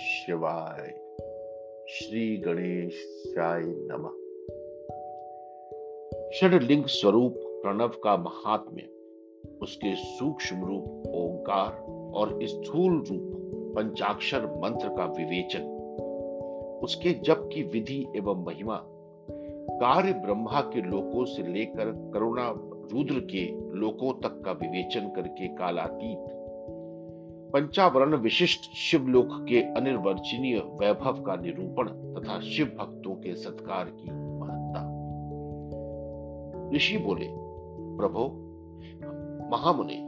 शिवाय 0.00 0.88
श्री 1.88 2.36
गणेशाय 2.36 3.60
नमः। 3.62 4.10
षडलिंग 6.30 6.84
स्वरूप 6.84 7.34
प्रणव 7.38 7.88
का 7.88 8.16
महात्म्य, 8.16 8.82
उसके 9.62 9.94
सूक्ष्म 9.96 10.64
रूप 10.64 10.84
ओंकार 11.06 11.72
और 12.14 12.38
स्थूल 12.42 12.92
रूप 12.92 13.32
पंचाक्षर 13.76 14.46
मंत्र 14.46 14.88
का 14.88 15.04
विवेचन, 15.04 15.62
उसके 16.82 17.10
जप 17.10 17.48
की 17.52 17.62
विधि 17.62 18.06
एवं 18.16 18.44
महिमा, 18.44 18.82
कार्य 19.72 20.12
ब्रह्मा 20.12 20.60
के 20.60 20.82
लोकों 20.82 21.24
से 21.24 21.42
लेकर 21.42 22.10
करुणा 22.14 22.54
रुद्र 22.92 23.20
के 23.20 23.46
लोकों 23.78 24.12
तक 24.12 24.42
का 24.44 24.52
विवेचन 24.52 25.08
करके 25.08 25.48
कालातीत 25.48 26.39
पंचावरण 27.52 28.14
विशिष्ट 28.14 28.60
शिवलोक 28.60 29.28
के 29.30 29.62
अनिर्वचनीय 29.62 30.58
वैभव 30.58 31.22
का 31.22 31.36
निरूपण 31.36 31.88
तथा 31.88 32.40
शिव 32.40 32.66
भक्तों 32.66 33.14
के 33.14 33.34
सत्कार 33.34 33.84
की 33.84 34.10
महत्ता। 34.40 34.80
ऋषि 36.76 36.98
बोले, 36.98 37.26
प्रभो, 37.96 38.46
महामुनि, 39.52 40.06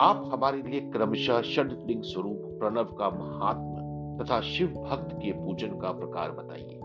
आप 0.00 0.30
हमारे 0.32 0.62
लिए 0.62 0.80
क्रमशः 0.80 1.42
षडलिंग 1.42 2.02
स्वरूप 2.02 2.42
प्रणव 2.42 2.84
का 2.84 3.10
महात्मा 3.10 3.78
तथा 4.18 4.40
शिव 4.40 4.66
भक्त 4.66 5.16
के 5.16 5.32
पूजन 5.32 5.68
का 5.68 5.92
प्रकार 5.92 6.30
बताइए। 6.30 6.80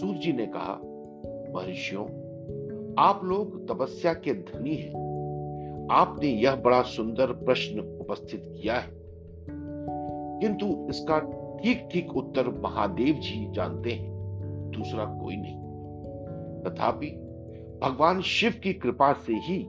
सूर्य 0.00 0.18
जी 0.18 0.32
ने 0.32 0.46
कहा, 0.46 0.80
महर्षियों, 1.54 2.04
आप 2.98 3.20
लोग 3.24 3.68
तपस्या 3.68 4.12
के 4.12 4.34
धनी 4.34 4.74
हैं। 4.74 5.04
आपने 5.90 6.28
यह 6.28 6.56
बड़ा 6.56 6.82
सुंदर 6.82 7.26
प्रश्न 7.26 7.93
उपस्थित 8.04 8.42
किया 8.46 8.74
है। 8.74 8.90
किंतु 10.40 10.86
इसका 10.90 11.18
ठीक 11.58 11.88
ठीक 11.92 12.16
उत्तर 12.16 12.48
महादेव 12.48 13.14
जी 13.14 13.52
जानते 13.52 13.92
हैं, 13.92 14.14
दूसरा 14.70 15.04
कोई 15.04 15.36
नहीं। 15.36 15.64
तथापि 16.62 17.06
भगवान 17.82 18.20
शिव 18.20 18.60
की 18.62 18.72
कृपा 18.72 19.12
से 19.12 19.32
ही 19.32 19.68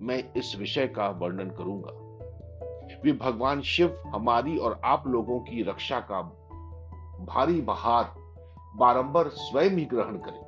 मैं 0.00 0.32
इस 0.36 0.56
विषय 0.58 0.86
का 0.86 1.08
वर्णन 1.08 1.50
करूँगा। 1.50 2.02
वे 3.04 3.12
भगवान 3.12 3.60
शिव 3.60 4.02
हमारी 4.06 4.56
और 4.56 4.80
आप 4.84 5.04
लोगों 5.06 5.40
की 5.40 5.62
रक्षा 5.62 6.00
का 6.00 6.22
भारी 7.24 7.60
बहार 7.60 8.14
बारंबार 8.76 9.28
स्वयं 9.28 9.70
ही 9.70 9.84
ग्रहण 9.84 10.16
करें। 10.16 10.42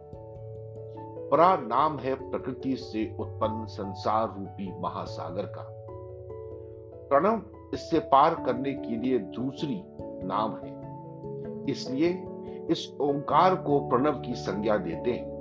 परा 1.33 1.57
नाम 1.57 1.98
है 1.98 2.31
प्रकृति 2.31 2.77
से 2.77 3.17
उत्पन्न 3.19 3.67
संसार 3.67 4.29
रूपी 4.39 4.81
महासागर 4.81 5.43
का। 5.43 5.73
प्रणव, 7.15 7.43
इससे 7.75 7.98
पार 7.98 8.34
करने 8.34 8.73
के 8.73 8.97
लिए 8.97 9.19
दूसरी 9.19 9.83
नाम 10.27 10.57
है। 10.57 10.75
इसलिए 11.70 12.27
इस 12.70 12.97
ओंकार 13.01 13.55
को 13.55 13.89
प्रणव 13.89 14.20
की 14.20 14.34
संज्ञा 14.34 14.77
देते 14.77 15.12
हैं। 15.12 15.35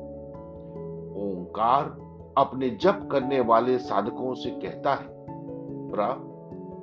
ओंकार 1.16 1.84
अपने 2.38 2.70
जप 2.70 3.10
करने 3.12 3.40
वाले 3.40 3.78
साधकों 3.78 4.34
से 4.34 4.50
कहता 4.50 4.94
है, 4.94 5.08
प्र, 5.92 6.14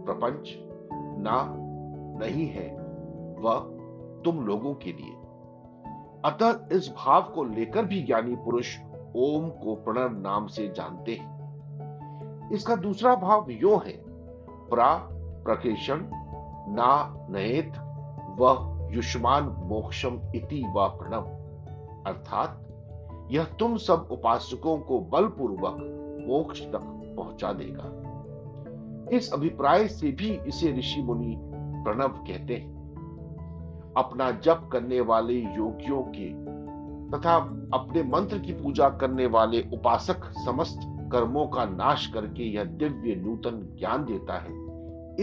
प्रपंच, 0.05 0.57
ना, 1.19 1.57
नहीं 2.27 2.47
है, 2.47 2.77
वह 3.41 3.59
तुम 4.25 4.47
लोगों 4.47 4.75
के 4.75 4.93
लिए। 4.93 5.17
अतः 6.25 6.77
इस 6.77 6.95
भाव 6.97 7.23
को 7.23 7.45
लेकर 7.45 7.85
भी 7.85 8.03
ज्ञानी 8.03 8.37
पुरुष 8.37 8.79
ओम 9.17 9.49
को 9.49 9.75
प्रणव 9.75 10.21
नाम 10.21 10.47
से 10.47 10.69
जानते 10.69 11.15
हैं। 11.15 11.41
इसका 12.53 12.77
दूसरा 12.77 13.15
भाव 13.15 13.47
यो 13.51 13.77
है 13.77 14.10
प्रा 14.71 14.95
प्रकेशन 15.45 16.11
ना 16.69 17.15
नयेत 17.31 17.73
वह 18.39 18.81
युष्मान 18.93 19.45
मोक्षम 19.45 20.21
इति 20.35 20.65
व 20.77 20.89
प्रणव 20.89 21.23
अर्थात, 22.07 22.67
यह 23.31 23.45
तुम 23.45 23.77
सब 23.77 24.09
उपासकों 24.11 24.79
को 24.79 25.01
बलपूर्वक 25.01 25.97
मोक्ष 26.29 26.63
तक 26.63 26.81
पहुँचा 27.17 27.53
देगा। 27.53 28.11
इस 29.17 29.33
अभिप्राय 29.33 29.89
से 29.89 30.13
भी 30.13 30.41
इसे 30.47 30.79
ऋषि 30.79 31.03
मुनि 31.03 31.37
प्रणव 31.85 32.09
कहते 32.09 32.55
हैं। 32.55 32.81
अपना 33.97 34.31
जप 34.31 34.69
करने 34.73 35.01
वाले 35.01 35.35
योगियों 35.35 36.03
के 36.03 36.51
तथा 37.11 37.35
अपने 37.75 38.03
मंत्र 38.03 38.39
की 38.39 38.53
पूजा 38.53 38.89
करने 38.89 39.27
वाले 39.27 39.61
उपासक 39.73 40.25
समस्त 40.25 40.81
कर्मों 41.13 41.47
का 41.47 41.65
नाश 41.65 42.07
करके 42.07 42.43
यह 42.43 42.65
दिव्य 42.65 43.15
नूतन 43.15 43.77
ज्ञान 43.79 44.05
देता 44.05 44.39
है। 44.39 44.71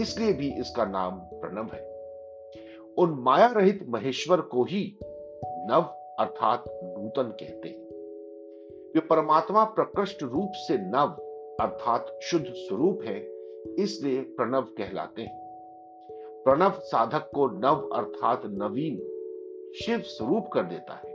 इसलिए 0.02 0.32
भी 0.32 0.60
इसका 0.60 0.84
नाम 0.84 1.10
प्रणव 1.14 1.68
है। 1.72 1.88
उन 2.98 3.10
माया 3.10 3.46
रहित 3.46 3.86
महेश्वर 3.88 4.40
को 4.40 4.64
ही 4.64 4.98
नव 5.44 5.82
अर्थात 6.18 6.64
नूतन 6.68 7.22
कहते 7.22 7.68
हैं। 7.68 7.88
वे 8.94 9.00
परमात्मा 9.00 9.64
प्रकृष्ट 9.64 10.22
रूप 10.22 10.50
से 10.54 10.78
नव 10.78 11.08
अर्थात 11.60 12.18
शुद्ध 12.22 12.46
स्वरूप 12.48 13.00
है, 13.04 13.20
इसलिए 13.74 14.20
प्रणव 14.20 14.62
कहलाते 14.62 15.22
हैं। 15.22 15.48
प्रणव 16.44 16.70
साधक 16.70 17.30
को 17.34 17.46
नव 17.46 17.88
अर्थात 17.88 18.42
नवीन 18.44 18.96
शिव 19.82 19.98
स्वरूप 19.98 20.48
कर 20.52 20.62
देता 20.62 20.94
है। 20.94 21.12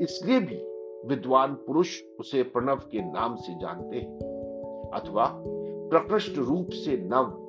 इसलिए 0.00 0.40
भी 0.40 0.71
विद्वान 1.06 1.54
पुरुष 1.54 2.00
उसे 2.20 2.42
प्रणव 2.42 2.76
के 2.76 3.12
नाम 3.12 3.36
से 3.36 3.54
जानते 3.54 3.96
हैं, 3.96 4.18
अथवा 4.94 5.42
प्रकृष्ट 5.90 6.38
रूप 6.38 6.68
से 6.70 6.96
नव, 6.96 7.48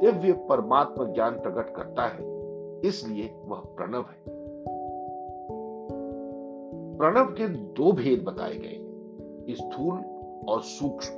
दिव्य 0.00 0.32
परमात्मा 0.32 1.04
ज्ञान 1.04 1.32
प्रकट 1.32 1.74
करता 1.76 2.06
है, 2.06 2.34
इसलिए 2.80 3.34
वह 3.44 3.56
प्रणव 3.56 4.00
है। 4.00 4.24
प्रणव 6.98 7.24
के 7.24 7.48
दो 7.48 7.92
भेद 7.92 8.24
बताए 8.24 8.54
गए 8.54 8.80
स्थूल 9.54 9.98
और 10.48 10.60
सूक्ष्म। 10.60 11.14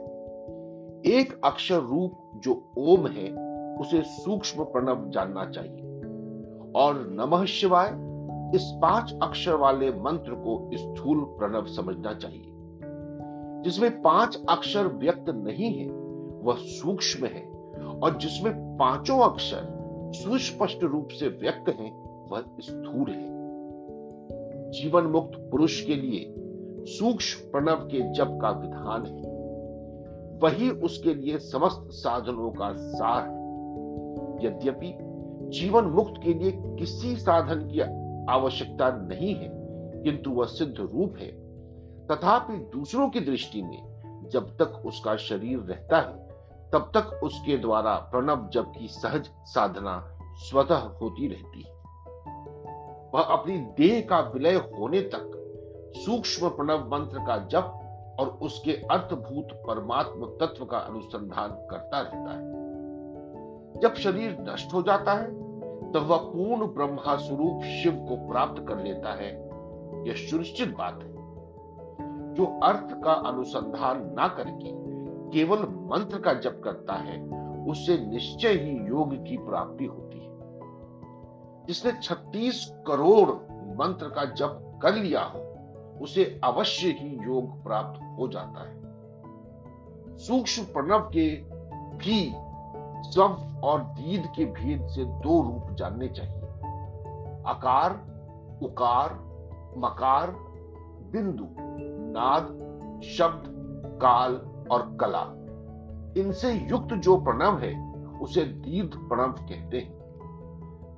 एक 1.10 1.40
अक्षर 1.44 1.80
रूप 1.80 2.12
जो 2.36 2.72
ओम 2.78 3.06
है, 3.06 3.46
उसे 3.76 4.02
सूक्ष्म 4.02 4.64
प्रणव 4.64 5.10
जानना 5.10 5.44
चाहिए, 5.50 5.80
और 6.76 7.06
नमः 7.10 7.44
शिवाय 7.44 8.05
इस 8.54 8.78
पाँच 8.82 9.14
अक्षर 9.22 9.54
वाले 9.54 9.90
मंत्र 9.90 10.34
को 10.34 10.70
स्थूल 10.74 11.20
प्रणव 11.20 11.66
समझना 11.66 12.14
चाहिए। 12.14 12.52
जिसमें 13.62 14.02
पाँच 14.02 14.42
अक्षर 14.48 14.86
व्यक्त 14.86 15.30
नहीं 15.30 15.78
है, 15.78 15.90
वह 16.42 16.56
सूक्ष्म 16.58 17.26
है, 17.26 17.50
और 18.02 18.18
जिसमें 18.18 18.76
पाँचों 18.76 19.18
अक्षर 19.18 19.76
सुस्पष्ट 20.14 20.84
रूप 20.84 21.08
से 21.08 21.28
व्यक्त 21.28 21.68
हैं, 21.68 22.06
वह 22.30 22.40
स्थूल 22.60 23.10
है। 23.10 23.36
जीवन 24.70 25.02
मुक्त 25.02 25.48
पुरुष 25.50 25.84
के 25.84 25.94
लिए 25.94 26.34
सूक्ष्म 26.84 27.50
प्रणव 27.50 27.76
के 27.76 28.12
जप 28.12 28.38
का 28.42 28.50
विधान 28.50 29.06
है। 29.06 29.36
वही 30.38 30.70
उसके 30.70 31.14
लिए 31.14 31.38
समस्त 31.38 31.88
साधनों 31.90 32.50
का 32.50 32.74
सार 32.76 33.22
है। 33.22 33.46
यद्यपि 34.46 34.98
जीवन 35.48 35.84
मुक्त 35.84 36.14
के 36.22 36.34
लिए 36.34 36.52
किसी 36.56 37.16
साधन 37.16 37.68
की 37.68 38.05
आवश्यकता 38.30 38.90
नहीं 38.90 39.34
है, 39.34 39.48
किंतु 40.02 40.30
वह 40.30 40.46
सिद्ध 40.46 40.76
रूप 40.78 41.16
है। 41.18 41.46
तथापि 42.06 42.56
दूसरों 42.56 43.08
की 43.08 43.20
दृष्टि 43.20 43.62
में 43.62 43.96
जब 44.32 44.56
तक 44.56 44.82
उसका 44.86 45.16
शरीर 45.16 45.58
रहता 45.58 45.96
है, 45.96 46.26
तब 46.70 46.90
तक 46.94 47.20
उसके 47.24 47.56
द्वारा 47.56 47.94
प्रणव 47.94 48.48
जब 48.52 48.72
की 48.78 48.88
सहज 48.88 49.30
साधना 49.44 50.18
स्वतः 50.34 50.76
होती 50.76 51.28
रहती 51.28 51.62
है। 51.62 51.76
वह 53.14 53.20
अपनी 53.20 53.58
देह 53.58 54.00
का 54.00 54.20
विलय 54.20 54.54
होने 54.54 55.00
तक 55.00 55.32
सूक्ष्म 55.96 56.48
प्रणव 56.48 56.78
मंत्र 56.78 57.18
का 57.18 57.36
जप 57.36 57.82
और 58.20 58.28
उसके 58.28 58.72
अर्थभूत 58.72 59.48
परमात्म 59.52 60.26
तत्व 60.26 60.64
का 60.64 60.78
अनुसंधान 60.78 61.50
करता 61.50 62.00
रहता 62.00 62.30
है। 62.30 62.56
जब 63.80 63.94
शरीर 63.94 64.36
नष्ट 64.40 64.74
हो 64.74 64.82
जाता 64.82 65.12
है 65.12 65.45
तब 65.94 66.06
वह 66.06 66.16
पूर्ण 66.16 66.66
ब्रह्मा 66.66 67.16
स्वरूप 67.16 67.62
शिव 67.62 67.92
को 67.92 68.28
प्राप्त 68.28 68.64
कर 68.68 68.78
लेता 68.78 69.14
है। 69.14 69.46
यह 70.08 70.14
सुनिश्चित 70.30 70.76
बात 70.76 71.02
है। 71.02 71.16
जो 72.34 72.60
अर्थ 72.60 73.02
का 73.04 73.12
अनुसंधान 73.12 74.14
ना 74.14 74.28
करके 74.28 74.86
केवल 75.30 75.58
मंत्र 75.58 76.20
का 76.20 76.32
जप 76.34 76.60
करता 76.64 76.94
है, 76.94 77.46
उससे 77.64 78.06
निश्चय 78.06 78.48
ही 78.48 78.88
योग 78.88 79.24
की 79.24 79.38
प्राप्ति 79.38 79.84
होती 79.84 80.18
है। 80.18 80.36
जिसने 81.66 81.92
36 81.92 82.74
करोड़ 82.86 83.30
मंत्र 83.76 84.08
का 84.08 84.24
जप 84.24 84.78
कर 84.82 84.94
लिया 84.94 85.22
हो, 85.22 85.38
उसे 86.02 86.40
अवश्य 86.44 86.88
ही 86.88 87.18
योग 87.24 87.64
प्राप्त 87.64 88.18
हो 88.20 88.28
जाता 88.28 88.68
है। 88.68 88.86
सूक्ष्म 90.16 90.62
प्रणव 90.62 91.00
के 91.00 91.36
भी 91.96 92.45
स्व 93.02 93.22
और 93.64 93.80
दीद 93.80 94.26
के 94.36 94.44
भेद 94.44 94.86
से 94.86 95.04
दो 95.04 95.42
रूप 95.42 95.76
जानने 95.76 96.08
चाहिए। 96.08 96.42
आकार, 97.46 97.90
उकार, 98.62 99.14
मकार, 99.78 100.30
बिंदु, 101.12 101.46
नाद, 102.12 102.44
शब्द, 103.04 103.44
काल 104.02 104.34
और 104.70 104.96
कला। 105.00 105.32
इनसे 106.20 106.52
युक्त 106.52 106.94
जो 106.94 107.16
प्रणव 107.16 107.58
है, 107.58 107.96
उसे 108.18 108.44
दीर्घ 108.44 109.08
प्रणव 109.08 109.32
कहते 109.32 109.78
हैं। 109.78 109.96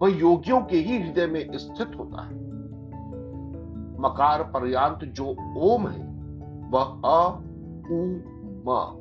वह 0.03 0.19
योगियों 0.19 0.61
के 0.61 0.77
ही 0.77 1.03
हृदय 1.03 1.27
में 1.27 1.59
स्थित 1.59 1.93
होता 1.99 2.23
है। 2.23 2.49
मकार 4.01 4.43
पर्यांत 4.43 5.05
जो 5.05 5.31
ओम 5.59 5.89
है, 5.89 6.09
वह 6.71 7.01
अ, 7.05 7.41
उ, 7.91 8.21
म। 8.71 8.95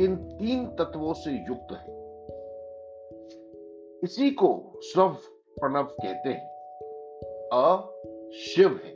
इन 0.00 0.16
तीन 0.16 0.66
तत्वों 0.66 1.12
से 1.12 1.30
युक्त 1.32 1.66
है। 1.72 1.89
इसी 4.04 4.30
को 4.30 4.72
स्रव 4.76 5.08
प्रणव 5.60 5.82
कहते 5.82 6.28
हैं। 6.28 6.50
अ 7.52 7.76
शिव 8.32 8.80
है, 8.84 8.94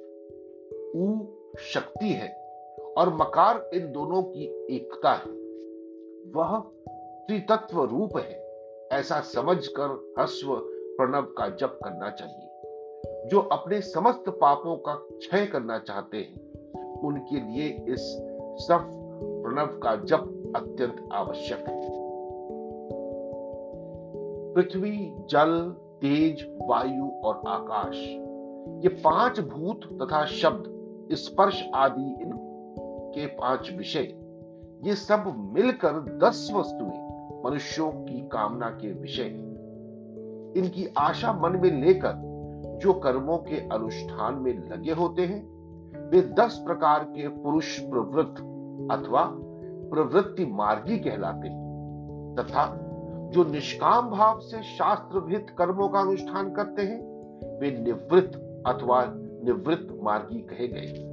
उ 0.97 1.27
शक्ति 1.59 2.09
है 2.09 2.29
और 2.99 3.15
मकार 3.15 3.71
इन 3.75 3.93
दोनों 3.93 4.23
की 4.23 4.45
एकता 4.77 5.12
है। 5.12 5.31
वह 6.31 6.59
त्रितत्व 7.27 7.85
रूप 7.85 8.17
है, 8.17 8.45
ऐसा 8.93 9.21
समझकर 9.21 10.12
हस्व 10.19 10.55
प्रणव 10.97 11.23
का 11.23 11.49
जप 11.49 11.79
करना 11.85 12.11
चाहिए। 12.11 12.49
जो 13.29 13.41
अपने 13.41 13.81
समस्त 13.81 14.25
पापों 14.29 14.77
का 14.77 14.95
क्षय 14.95 15.47
करना 15.47 15.79
चाहते 15.79 16.17
हैं, 16.17 16.53
उनके 17.01 17.41
लिए 17.41 17.69
इस 17.69 18.01
सफ 18.67 18.91
प्रणव 19.45 19.67
का 19.67 19.97
जप 19.97 20.53
अत्यंत 20.56 21.09
आवश्यक 21.12 21.59
है। 21.59 22.04
पृथ्वी, 24.55 25.15
जल, 25.31 25.77
तेज, 26.01 26.59
वायु 26.62 27.09
और 27.25 27.43
आकाश। 27.49 27.97
ये 28.85 28.89
पाँच 28.89 29.41
भूत 29.41 29.81
तथा 30.03 30.25
शब्द, 30.25 30.65
स्पर्श 31.12 31.69
आदि 31.75 32.23
इनके 32.23 33.27
पाँच 33.27 33.73
विषय। 33.77 34.15
ये 34.85 34.95
सब 34.95 35.53
मिलकर 35.55 36.19
दस 36.19 36.51
वस्तुएँ, 36.55 37.05
मनुष्यों 37.47 37.91
की 37.91 38.21
कामना 38.21 38.71
के 38.71 38.93
विषय 38.93 39.51
इनकी 40.56 40.87
आशा 40.99 41.33
मन 41.33 41.56
में 41.56 41.85
लेकर 41.85 42.12
जो 42.83 42.93
कर्मों 42.93 43.39
के 43.39 43.56
अनुष्ठान 43.69 44.35
में 44.35 44.71
लगे 44.71 44.93
होते 44.93 45.23
हैं, 45.23 45.43
वे 46.11 46.21
दस 46.23 46.62
प्रकार 46.67 47.05
के 47.05 47.29
पुरुष 47.29 47.79
प्रवृत्त 47.79 48.41
अथवा 48.93 49.31
प्रवृत्ति 49.91 50.47
मार्गी 50.47 50.99
कहलाते 50.99 51.49
हैं 51.49 52.35
तथा 52.39 52.84
जो 53.35 53.45
निष्काम 53.45 54.11
भाव 54.11 54.41
से 54.41 54.63
शास्त्र 54.63 55.19
विहित 55.19 55.47
कर्मों 55.59 55.89
का 55.89 56.01
अनुष्ठान 56.01 56.51
करते 56.55 56.83
हैं, 56.83 57.01
वे 57.61 57.71
निवृत्त 57.71 58.65
अथवा 58.67 59.05
निवृत्त 59.45 59.89
मार्गी 60.03 60.41
कहे 60.41 60.69
गए 60.69 61.11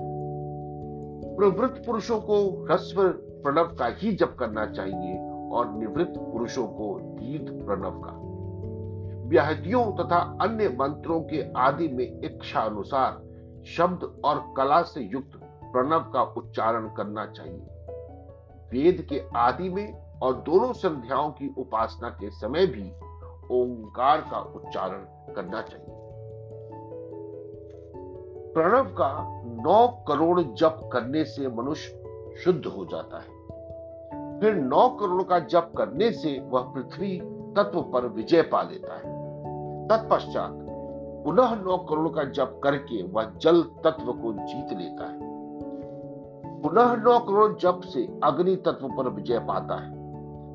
प्रवृत्त 1.38 1.84
पुरुषों 1.86 2.20
को 2.20 2.66
ह्रस्व 2.66 3.02
प्रणव 3.44 3.64
का 3.64 3.86
ही 3.86 4.12
जप 4.12 4.36
करना 4.40 4.66
चाहिए 4.66 5.18
और 5.52 5.72
निवृत्त 5.72 6.20
पुरुषों 6.20 6.68
को 6.68 7.00
दीर्घ 7.00 7.66
प्रणव 7.66 8.02
का। 8.06 8.14
व्याहतियों 9.30 9.86
तथा 9.92 10.20
अन्य 10.42 10.70
मंत्रों 10.70 11.22
के 11.22 11.42
आदि 11.58 11.88
में 11.88 12.22
इच्छा 12.22 12.62
अनुसार 12.62 13.22
शब्द 13.66 14.22
और 14.26 14.54
कला 14.58 14.82
से 14.82 15.02
युक्त 15.02 15.40
प्रणव 15.64 16.12
का 16.14 16.22
उच्चारण 16.22 16.88
करना 16.88 17.26
चाहिए। 17.26 17.66
वेद 18.72 19.06
के 19.10 19.22
आदि 19.36 19.70
में 19.70 20.11
और 20.22 20.34
दोनों 20.34 20.74
संध्याओं 20.74 21.30
की 21.30 21.56
उपासना 21.58 22.10
के 22.10 22.30
समय 22.30 22.66
भी 22.66 22.92
ओंकार 23.52 24.22
का 24.22 24.40
उच्चारण 24.56 25.34
करना 25.34 25.62
चाहिए। 25.62 25.96
प्रणव 28.54 28.84
का 28.84 29.42
नौ 29.46 29.88
करोड़ 30.08 30.42
जप 30.42 30.90
करने 30.94 31.24
से 31.24 31.48
मनुष्य 31.48 31.98
शुद्ध 32.44 32.66
हो 32.66 32.86
जाता 32.86 33.18
है। 33.18 33.42
फिर 34.40 34.56
नौ 34.56 34.90
करोड़ 34.90 35.24
का 35.24 35.40
जप 35.40 35.72
करने 35.78 36.12
से 36.12 36.40
वह 36.40 36.62
पृथ्वी 36.62 37.18
तत्व 37.58 37.82
पर 37.82 38.08
विजय 38.08 38.42
पा 38.42 38.62
लेता 38.62 38.94
है। 38.94 39.22
तत्पश्चात 39.88 40.52
पुनः 41.26 41.56
नौ 41.56 41.78
करोड़ 41.78 42.10
का 42.10 42.24
जप 42.24 42.62
करके 42.64 43.04
वह 43.04 43.24
जल 43.24 43.62
तत्व 43.64 44.14
को 44.14 44.34
जीत 44.34 44.78
लेता 44.78 45.06
है। 45.06 45.20
पुनः 46.62 46.96
नौ 46.96 47.20
करोड़ 47.20 47.58
जप 47.58 47.82
से 47.84 48.20
अग्नि 48.24 48.56
तत्व 48.56 48.88
पर 48.88 49.10
विजय 49.10 49.40
पाता 49.40 49.76
है। 49.76 50.01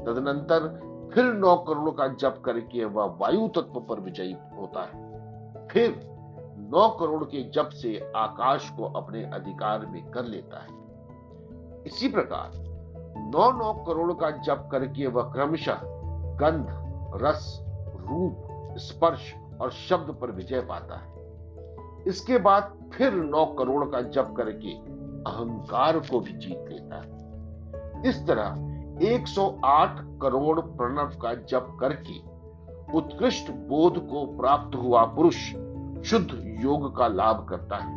तदनंतर 0.07 0.87
फिर 1.15 1.25
नौ 1.25 1.57
करोड़ 1.57 1.91
का 1.91 2.09
जप 2.09 2.43
करके 2.45 2.85
वह 2.85 3.05
वायु 3.05 3.49
तत्व 3.49 3.81
पर 3.81 4.01
विजयी 4.01 4.33
होता 4.33 4.81
है। 4.83 5.07
फिर 5.69 6.01
नौ 6.59 6.89
करोड़ 6.89 7.25
के 7.25 7.51
जप 7.51 7.69
से 7.73 8.13
आकाश 8.17 8.71
को 8.71 8.85
अपने 8.85 9.25
अधिकार 9.25 9.87
में 9.87 10.11
कर 10.11 10.25
लेता 10.25 10.59
है। 10.59 10.69
इसी 11.87 12.09
प्रकार 12.09 12.51
नौ 13.19 13.53
नौ 13.53 13.85
करोड़ 13.85 14.13
का 14.13 14.31
जप 14.31 14.69
करके 14.73 15.07
वह 15.07 15.23
क्रमशः 15.23 15.79
गंध, 16.37 16.67
रस, 17.23 17.65
रूप, 17.97 18.49
स्पर्श 18.79 19.35
और 19.61 19.71
शब्द 19.71 20.15
पर 20.21 20.31
विजय 20.31 20.61
पाता 20.61 20.97
है। 20.97 21.17
इसके 22.07 22.39
बाद 22.39 22.91
फिर 22.93 23.15
नौ 23.15 23.47
करोड़ 23.47 23.85
का 23.85 24.01
जप 24.01 24.35
करके 24.37 24.71
अहंकार 25.31 25.99
को 25.99 26.21
भी 26.21 26.33
जीत 26.33 26.65
लेता 26.69 26.97
है। 26.97 27.17
इस 28.09 28.27
तरह 28.27 28.76
108 28.97 30.21
करोड़ 30.23 30.61
प्रणव 30.61 31.19
का 31.23 31.35
जप 31.35 31.77
करके 31.81 32.19
उत्कृष्ट 32.99 33.51
बोध 33.51 33.99
को 33.99 34.37
प्राप्त 34.39 34.77
हुआ 34.77 35.05
पुरुष 35.05 35.37
शुद्ध 36.11 36.59
योग 36.65 36.97
का 36.97 37.09
लाभ 37.09 37.47
करता 37.51 37.77
है। 37.77 37.97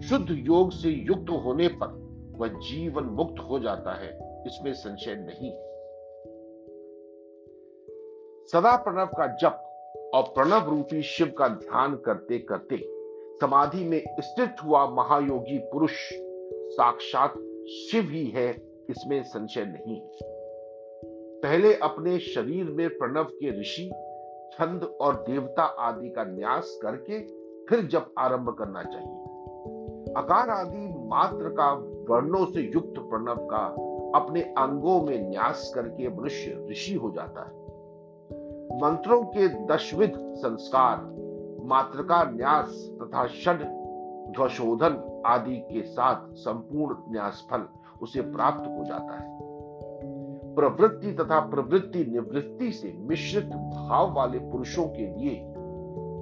शुद्ध 0.00 0.26
योग 0.30 0.72
से 0.72 0.88
युक्त 0.88 1.30
होने 1.30 1.68
पर 1.68 1.86
वह 2.38 2.48
जीवन 2.48 3.04
मुक्त 3.04 3.34
हो 3.50 3.58
जाता 3.58 3.92
है, 3.92 4.08
इसमें 4.46 4.72
संशय 4.72 5.14
नहीं 5.14 5.52
सदा 8.46 8.76
प्रणव 8.76 9.06
का 9.06 9.26
जप 9.26 9.66
और 10.14 10.22
प्रणव 10.22 10.70
रूपी 10.70 11.02
शिव 11.02 11.32
का 11.38 11.48
ध्यान 11.48 11.94
करते 11.96 12.38
करते 12.38 12.76
समाधि 13.40 13.84
में 13.84 14.02
स्थित 14.20 14.56
हुआ 14.64 14.86
महायोगी 14.86 15.58
पुरुष 15.58 15.92
साक्षात 16.76 17.30
शिव 17.68 18.08
ही 18.10 18.26
है 18.26 18.69
इसमें 18.90 19.22
संशय 19.22 19.64
नहीं। 19.64 20.00
पहले 21.42 21.74
अपने 21.74 22.18
शरीर 22.18 22.64
में 22.64 22.88
प्रणव 22.88 23.24
के 23.24 23.60
ऋषि, 23.60 23.90
छंद 24.52 24.98
और 25.00 25.14
देवता 25.14 25.62
आदि 25.62 26.08
का 26.08 26.24
न्यास 26.24 26.78
करके 26.82 27.20
फिर 27.66 27.86
जब 27.86 28.12
आरंभ 28.18 28.56
करना 28.58 28.82
चाहिए। 28.82 29.16
आकार 30.18 30.50
आदि 30.50 31.08
मात्र 31.08 31.48
का 31.48 31.72
वर्णों 32.14 32.46
से 32.46 32.60
युक्त 32.74 32.94
प्रणव 32.98 33.46
का 33.46 33.66
अपने 34.18 34.40
अंगों 34.40 35.02
में 35.02 35.30
न्यास 35.30 35.72
करके 35.74 36.08
मनुष्य 36.08 36.66
ऋषि 36.70 36.94
हो 36.94 37.10
जाता 37.10 37.40
है। 37.40 37.60
मंत्रों 38.82 39.22
के 39.22 39.48
दशविध 39.48 40.12
संस्कार 40.16 40.96
मात्रका 41.64 42.22
न्यास 42.24 42.90
तथा 43.02 43.26
षड 43.26 43.62
ध्वशोधन 44.36 45.22
आदि 45.26 45.56
के 45.56 45.82
साथ 45.82 46.32
संपूर्ण 46.32 46.96
न्यास 47.12 47.46
फल 47.50 47.66
उसे 48.02 48.20
प्राप्त 48.20 48.78
हो 48.78 48.84
जाता 48.84 49.14
है। 49.14 49.38
प्रवृत्ति 50.54 51.12
तथा 51.12 51.40
प्रवृत्ति 51.40 52.04
निवृत्ति 52.04 52.72
से 52.72 52.94
मिश्रित 52.98 53.46
भाव 53.46 54.14
वाले 54.14 54.38
पुरुषों 54.38 54.84
के 54.86 55.06
लिए 55.06 55.54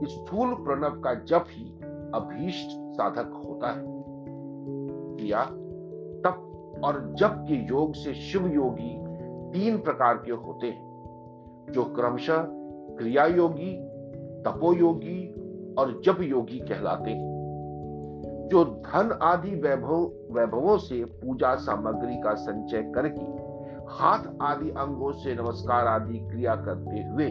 स्थूल 0.07 0.55
प्रणव 0.55 1.01
का 1.01 1.15
जप 1.15 1.45
ही 1.49 1.81
अभीष्ट 2.15 2.69
साधक 2.71 3.43
होता 3.47 3.69
है। 3.69 3.99
या 5.29 5.45
तप 6.25 6.45
और 6.85 7.15
जप 7.19 7.45
के 7.49 7.55
योग 7.55 7.95
से 7.95 8.15
शिव 8.15 8.47
योगी 8.47 8.97
तीन 9.53 9.79
प्रकार 9.79 10.15
के 10.15 10.33
होते 10.33 10.67
हैं, 10.67 10.89
जो 11.71 11.85
क्रमशः 11.85 12.45
क्रिया 12.99 13.27
योगी 13.27 13.77
तपोयोगी 14.43 15.35
और 15.75 16.01
जप 16.05 16.19
योगी 16.21 16.59
कहलाते 16.59 17.11
हैं। 17.11 17.28
जो 18.49 18.65
धन 18.65 19.19
आदि 19.23 19.51
वैभव, 19.51 20.05
वैभवों 20.31 20.79
से 20.79 21.05
पूजा 21.05 21.55
सामग्री 21.55 22.17
का 22.17 22.35
संचय 22.35 22.83
करके 22.95 23.25
हाथ 23.93 24.25
आदि 24.43 24.71
अंगों 24.71 25.13
से 25.13 25.35
नमस्कार 25.35 25.87
आदि 25.87 26.19
क्रिया 26.19 26.55
करते 26.57 27.03
हुए 27.03 27.27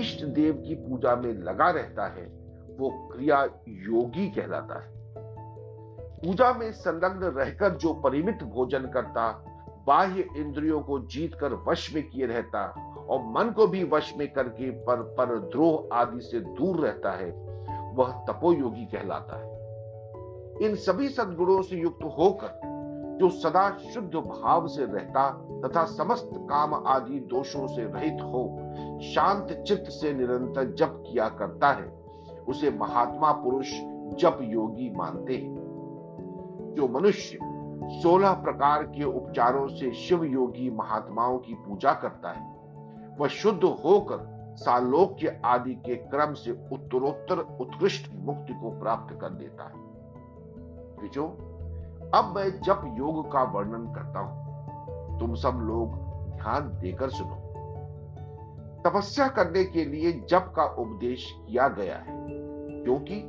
इष्ट 0.00 0.24
देव 0.24 0.54
की 0.66 0.74
पूजा 0.74 1.16
में 1.16 1.32
लगा 1.32 1.70
रहता 1.70 2.06
है, 2.06 2.24
वो 2.78 2.90
क्रिया 3.12 3.42
योगी 3.68 4.28
कहलाता 4.30 4.80
है। 4.80 4.96
पूजा 6.22 6.52
में 6.52 6.72
संलग्न 6.72 7.26
रहकर 7.26 7.74
जो 7.74 7.92
परिमित 7.94 8.42
भोजन 8.44 8.86
करता, 8.86 9.30
बाह्य 9.86 10.28
इंद्रियों 10.36 10.80
को 10.80 10.98
जीतकर 10.98 11.52
वश 11.68 11.94
में 11.94 12.02
किए 12.08 12.26
रहता 12.26 12.64
और 13.10 13.20
मन 13.26 13.50
को 13.50 13.66
भी 13.66 13.84
वश 13.84 14.14
में 14.18 14.32
करके 14.32 14.70
पर 14.70 15.02
पर 15.18 15.38
द्रोह 15.38 15.96
आदि 15.96 16.20
से 16.20 16.40
दूर 16.40 16.80
रहता 16.80 17.10
है, 17.10 17.30
वह 17.94 18.12
तपोयोगी 18.28 18.84
कहलाता 18.84 19.38
है। 19.38 19.47
इन 20.62 20.74
सभी 20.74 21.08
सदगुणों 21.08 21.62
से 21.62 21.76
युक्त 21.76 22.04
होकर, 22.18 22.60
जो 23.20 23.28
सदा 23.28 23.70
शुद्ध 23.70 24.14
भाव 24.14 24.66
से 24.66 24.84
रहता 24.84 25.30
तथा 25.64 25.84
समस्त 25.84 26.30
काम 26.34 26.74
आदि 26.74 27.20
दोषों 27.20 27.66
से 27.66 27.82
रहित 27.82 28.18
हो, 28.22 28.72
शांत 29.02 29.64
चित्त 29.68 29.84
से 29.88 30.12
निरंतर 30.12 30.74
जप 30.74 31.04
किया 31.06 31.28
करता 31.28 31.68
है, 31.70 31.88
उसे 32.48 32.70
महात्मा 32.70 33.32
पुरुष 33.32 33.70
जप 34.18 34.38
योगी 34.42 34.90
मानते 34.90 35.36
हैं। 35.36 36.74
जो 36.76 36.88
मनुष्य 36.88 37.38
सोलह 38.02 38.32
प्रकार 38.32 38.82
के 38.82 39.04
उपचारों 39.04 39.66
से 39.68 39.92
शिव 39.92 40.24
योगी 40.24 40.70
महात्माओं 40.70 41.38
की 41.38 41.54
पूजा 41.54 41.92
करता 41.92 42.30
है, 42.30 42.56
वह 43.18 43.28
शुद्ध 43.28 43.64
होकर 43.64 44.38
सालोक्य 44.54 45.40
आदि 45.44 45.74
के 45.74 45.94
क्रम 45.94 46.34
से 46.34 46.50
उत्तरोत्तर 46.50 47.38
उत्कृष्ट 47.60 48.10
मुक्ति 48.14 48.54
को 48.54 48.80
प्राप्त 48.80 49.18
कर 49.20 49.28
देता 49.28 49.64
है। 49.64 49.87
विजो 51.02 51.24
अब 52.14 52.32
मैं 52.36 52.50
जप 52.62 52.82
योग 52.98 53.32
का 53.32 53.42
वर्णन 53.54 53.92
करता 53.94 54.20
हूँ। 54.20 55.18
तुम 55.18 55.34
सब 55.34 55.58
लोग 55.62 55.94
ध्यान 56.36 56.68
देकर 56.80 57.10
सुनो। 57.10 57.36
तपस्या 58.84 59.26
करने 59.28 59.64
के 59.64 59.84
लिए 59.84 60.12
जप 60.30 60.52
का 60.56 60.64
उपदेश 60.64 61.26
किया 61.38 61.68
गया 61.68 61.96
है, 61.96 62.16
क्योंकि 62.84 63.20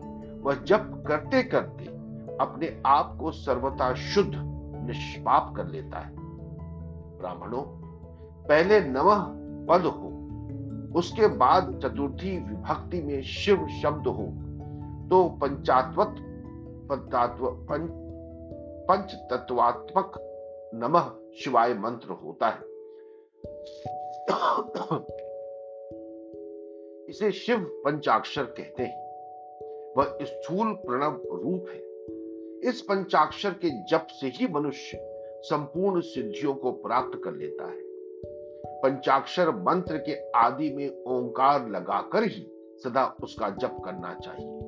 वह 0.44 0.64
जप 0.64 1.04
करते 1.08 1.44
करते 1.44 1.86
अपने 2.38 2.82
आप 2.86 3.18
को 3.20 3.32
सर्वथा 3.32 3.94
शुद्ध, 3.94 4.32
निष्पाप 4.36 5.54
कर 5.56 5.66
लेता 5.66 6.00
है। 6.00 6.12
ब्राह्मणों, 7.20 7.64
पहले 8.44 8.80
नवह 8.82 9.26
पद 9.70 9.86
हो, 9.86 10.08
उसके 10.96 11.28
बाद 11.28 11.80
चतुर्थी 11.84 12.38
विभक्ति 12.40 13.02
में 13.02 13.22
शिव 13.24 13.68
शब्द 13.82 14.08
हो 14.08 14.26
तो 15.10 15.24
पंचात्वत 15.42 16.16
पंचात्व 16.92 17.46
पंच 17.46 17.90
पंच 18.90 19.16
तत्वात्मक 19.16 20.12
नमः 20.74 21.12
शिवाय 21.40 21.74
मंत्र 21.74 22.12
होता 22.12 22.48
है। 22.50 22.70
इसे 27.10 27.32
शिव 27.32 27.82
पंचाक्षर 27.86 28.44
कहते 28.44 28.84
हैं। 28.84 29.10
वह 29.98 30.18
स्थूल 30.22 30.74
प्रणव 30.74 31.22
रूप 31.32 31.66
है। 31.70 31.90
इस 32.70 32.82
पंचाक्षर 32.82 33.50
के 33.50 33.70
जप 33.84 34.08
से 34.12 34.28
ही 34.28 34.48
मनुष्य 34.54 35.00
संपूर्ण 35.42 36.02
सिद्धियों 36.02 36.54
को 36.54 36.72
प्राप्त 36.72 37.22
कर 37.24 37.32
लेता 37.32 37.66
है। 37.66 37.82
पंचाक्षर 38.82 39.50
मंत्र 39.50 39.98
के 39.98 40.30
आदि 40.30 40.74
में 40.74 41.04
ओंकार 41.04 41.70
लगाकर 41.70 42.24
ही 42.24 42.52
सदा 42.84 43.16
उसका 43.24 43.50
जप 43.50 43.78
करना 43.86 44.14
चाहिए। 44.14 44.60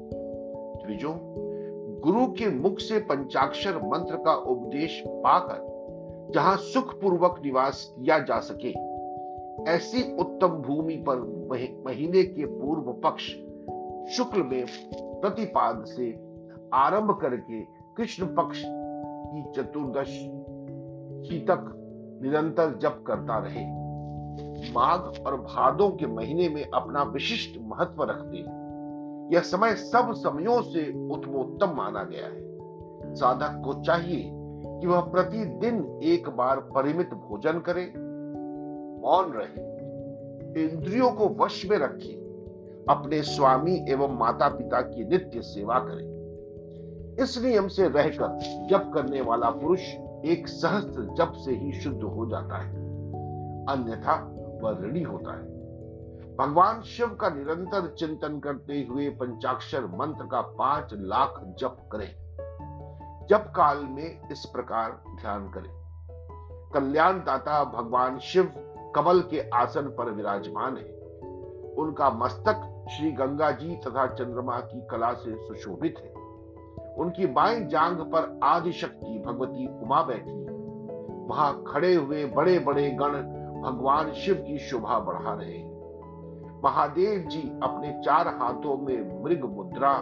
द्विजो 0.86 1.42
गुरु 2.04 2.26
के 2.28 2.50
मुख 2.50 2.80
से 2.80 3.00
पंचाक्षर 3.00 3.78
मंत्र 3.78 4.16
का 4.16 4.34
उपदेश 4.34 5.04
पाकर 5.08 5.72
जहाँ 6.34 6.58
सुख 6.58 7.02
पूर्वक 7.02 7.42
निवास 7.46 7.94
किया 8.00 8.20
जा 8.20 8.40
सके, 8.40 8.70
ऐसी 9.72 10.18
उत्तम 10.18 10.48
भूमि 10.48 10.96
पर 10.96 11.16
महीने 11.88 12.24
के 12.24 12.46
पूर्व 12.46 12.82
पक्ष 12.82 13.24
शुक्ल 14.18 14.44
में 14.44 14.66
प्रतिपाद 15.22 15.86
से 15.86 16.20
आरंभ 16.74 17.20
करके 17.22 17.62
कृष्ण 17.98 18.26
पक्ष 18.26 18.64
की 18.66 19.52
चतुर्दश 19.52 20.18
तक 21.48 21.78
निरंतर 22.24 22.78
जप 22.78 23.04
करता 23.08 23.38
रहे। 23.38 23.66
माघ 24.72 25.00
और 25.28 25.42
भादों 25.42 25.90
के 25.90 26.06
महीने 26.06 26.50
में 26.50 26.70
अपना 26.74 27.04
विशिष्ट 27.04 27.60
महत्व 27.62 28.04
रखते 28.04 28.38
हैं 28.38 28.61
यह 29.32 29.40
समय 29.40 29.76
सब 29.76 30.14
समयों 30.14 30.62
से 30.62 31.10
उत्तमोत्तम 31.10 31.76
माना 31.78 32.04
गया 32.04 32.26
है। 32.26 32.52
साधक 33.16 33.62
को 33.66 33.84
चाहिए 33.84 34.32
कि 34.80 34.88
वह 34.88 35.02
प्रतिदिन 35.02 36.00
एक 36.04 36.30
बार 36.30 36.60
परिमित 36.60 37.10
भोजन 37.14 37.60
करे, 37.60 37.94
मौन 39.02 39.32
रहे, 39.36 39.72
इंद्रियों 40.64 41.12
को 41.12 41.44
वश 41.44 41.66
में 41.66 41.78
रखे, 41.78 42.14
अपने 42.90 43.22
स्वामी 43.22 43.86
एवं 43.90 44.20
माता 44.20 44.48
पिता 44.48 44.82
की 44.82 45.06
नित्य 45.06 45.42
सेवा 45.42 45.80
करे। 45.80 46.22
इस 47.24 47.44
नियम 47.44 47.68
से 47.68 47.88
रहकर 47.88 48.40
जप 48.70 48.92
करने 48.94 49.22
वाला 49.22 49.50
पुरुष 49.50 49.82
एक 50.26 50.44
सहस्त्र 50.48 51.02
जप 51.18 51.34
से 51.46 51.52
ही 51.52 51.72
शुद्ध 51.72 52.04
हो 52.04 52.26
जाता 52.26 52.58
है। 52.58 52.76
अन्यथा 53.66 54.36
वह 54.64 54.86
ऋणी 54.86 55.02
होता 55.02 55.34
है। 55.34 55.61
भगवान 56.42 56.82
शिव 56.82 57.08
का 57.08 57.30
निरंतर 57.30 57.96
चिंतन 58.00 58.40
करते 58.40 58.88
हुए 58.90 59.10
पंचाक्षर 59.10 59.86
मंत्र 59.86 60.26
का 60.26 60.42
पाँच 60.42 60.90
लाख 60.94 61.56
जप 61.60 61.90
करें। 61.92 62.16
जप 63.28 63.54
काल 63.56 63.78
में 63.78 64.30
इस 64.32 64.46
प्रकार 64.46 65.04
ध्यान 65.22 65.52
करें। 65.52 65.70
कल्याण 66.74 67.14
दाता 67.14 67.64
भगवान 67.64 68.20
शिव 68.20 68.44
कमल 68.96 69.20
के 69.20 69.50
आसन 69.50 69.82
पर 69.82 70.12
विराजमान 70.12 70.78
है। 70.78 70.94
उनका 71.74 72.10
मस्तक 72.10 72.86
श्री 72.92 73.12
गंगा 73.12 73.52
जी 73.52 73.76
तथा 73.76 74.08
चंद्रमा 74.08 74.60
की 74.60 74.88
कला 74.92 75.14
से 75.14 75.48
सुशोभित 75.48 75.96
है। 76.00 76.14
उनकी 76.94 77.26
बाई 77.26 77.66
जांग 77.66 77.98
पर 77.98 78.40
आदि 78.44 78.72
शक्ति 78.72 79.24
भगवती 79.26 79.68
उमा 79.82 80.02
बैठी 80.02 80.46
वहाँ 81.28 81.64
खड़े 81.68 81.96
हुए 81.96 82.26
बड़े 82.26 82.60
बड़े 82.60 82.90
गण 82.92 83.12
भगवान 83.62 84.14
शिव 84.14 84.36
की 84.36 84.58
शोभा 84.58 85.00
बढ़ा 85.00 85.34
रहे 85.34 85.58
हैं। 85.58 85.71
महादेव 86.64 87.28
जी 87.28 87.42
अपने 87.64 87.92
चार 88.06 88.28
हाथों 88.28 88.78
में 88.78 89.24
मृग 89.24 89.46
मुद्रा, 89.46 89.94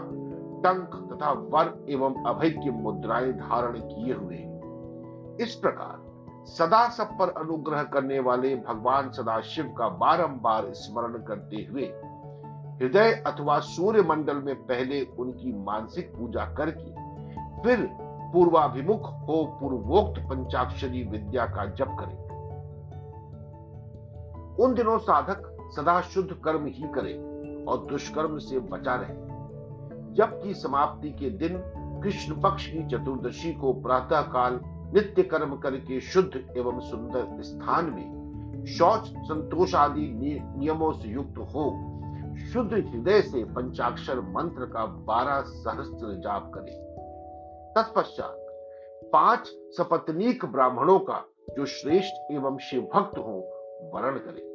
टंक 0.64 0.96
तथा 1.12 1.32
वर 1.32 1.86
एवं 1.90 2.24
अभय 2.24 2.50
की 2.50 2.70
मुद्राएँ 2.70 3.32
धारण 3.34 3.80
किए 3.80 4.14
हुए 4.14 4.46
इस 5.42 5.56
प्रकार 5.56 6.08
सदा 6.46 6.88
सब 6.90 7.18
पर 7.20 7.30
अनुग्रह 7.30 7.84
करने 7.84 8.20
वाले 8.20 8.56
भगवान 8.56 9.12
सदाशिव 9.12 9.66
का 9.78 9.90
बारंबार 9.90 10.74
स्मरण 10.74 11.14
करते 11.24 11.56
हुए, 11.72 11.84
हृदय 12.82 13.12
अथवा 13.28 13.60
सूर्य 13.60 14.02
मंडल 14.02 14.38
में 14.38 14.56
पहले 14.56 15.02
उनकी 15.20 15.54
मानसिक 15.64 16.14
पूजा 16.16 16.46
करके, 16.46 16.92
फिर 17.62 17.90
पूर्वाभिमुख 18.34 19.06
हो 19.28 19.44
पूर्वोक्त 19.60 20.20
पंचाक्षरी 20.20 21.04
विद्या 21.04 21.46
का 21.46 21.66
जप 21.66 21.96
करें। 22.00 22.18
उन 24.60 24.74
दिनों 24.74 24.98
साधक 24.98 25.56
सदा 25.76 26.02
शुद्ध 26.02 26.32
कर्म 26.34 26.66
ही 26.66 26.88
करे 26.96 27.14
और 27.66 27.86
दुष्कर्म 27.86 28.38
से 28.38 28.60
बचा 28.60 28.96
रहे। 28.96 29.16
जब 30.14 30.42
की 30.44 30.54
समाप्ति 30.54 31.10
के 31.10 31.30
दिन 31.30 31.58
कृष्ण 32.04 32.42
पक्ष 32.42 32.66
की 32.68 32.86
चतुर्दशी 32.88 33.54
को 33.54 33.74
प्रातः 33.74 34.22
काल 34.22 34.60
नित्य 34.94 35.24
कर्म 35.24 35.56
करके 35.56 36.00
शुद्ध 36.02 36.54
एवं 36.58 36.80
सुंदर 36.80 37.42
स्थान 37.42 37.86
में 37.86 38.66
शौच, 38.68 39.08
संतोष 39.08 39.76
आदि 39.76 40.10
नियमों 40.58 40.92
से 40.92 41.10
युक्त 41.10 41.38
हो, 41.38 41.70
शुद्ध 42.52 42.74
हृदय 42.74 43.22
से 43.22 43.44
पंचाक्षर 43.44 44.20
मंत्र 44.20 44.66
का 44.66 44.86
बारह 44.86 45.42
सहस्त्र 45.42 46.14
जाप 46.20 46.52
करें। 46.56 46.76
तत्पश्चात 47.78 48.36
पाँच 49.14 49.48
सपत्नीक 49.78 50.46
ब्राह्मणों 50.46 51.00
का 51.00 51.24
जो 51.58 51.66
श्रेष्ठ 51.66 52.32
एवं 52.32 52.58
शिव 52.58 52.82
भक्त 52.82 53.18
हो, 53.18 53.40
वर्ण 53.94 54.18
करें। 54.18 54.49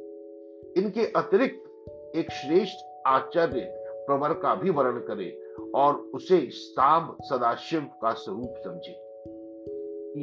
इनके 0.77 1.05
अतिरिक्त 1.05 2.15
एक 2.15 2.31
श्रेष्ठ 2.31 2.85
आचार्य 3.07 3.59
प्रवर 4.07 4.33
का 4.33 4.55
भी 4.55 4.69
वर्ण 4.69 4.99
करे 4.99 5.41
और 5.75 5.95
उसे 5.95 6.49
साम 6.51 7.15
सदाशिव 7.21 7.81
का 8.01 8.13
स्वरूप 8.13 8.53
समझे। 8.57 8.91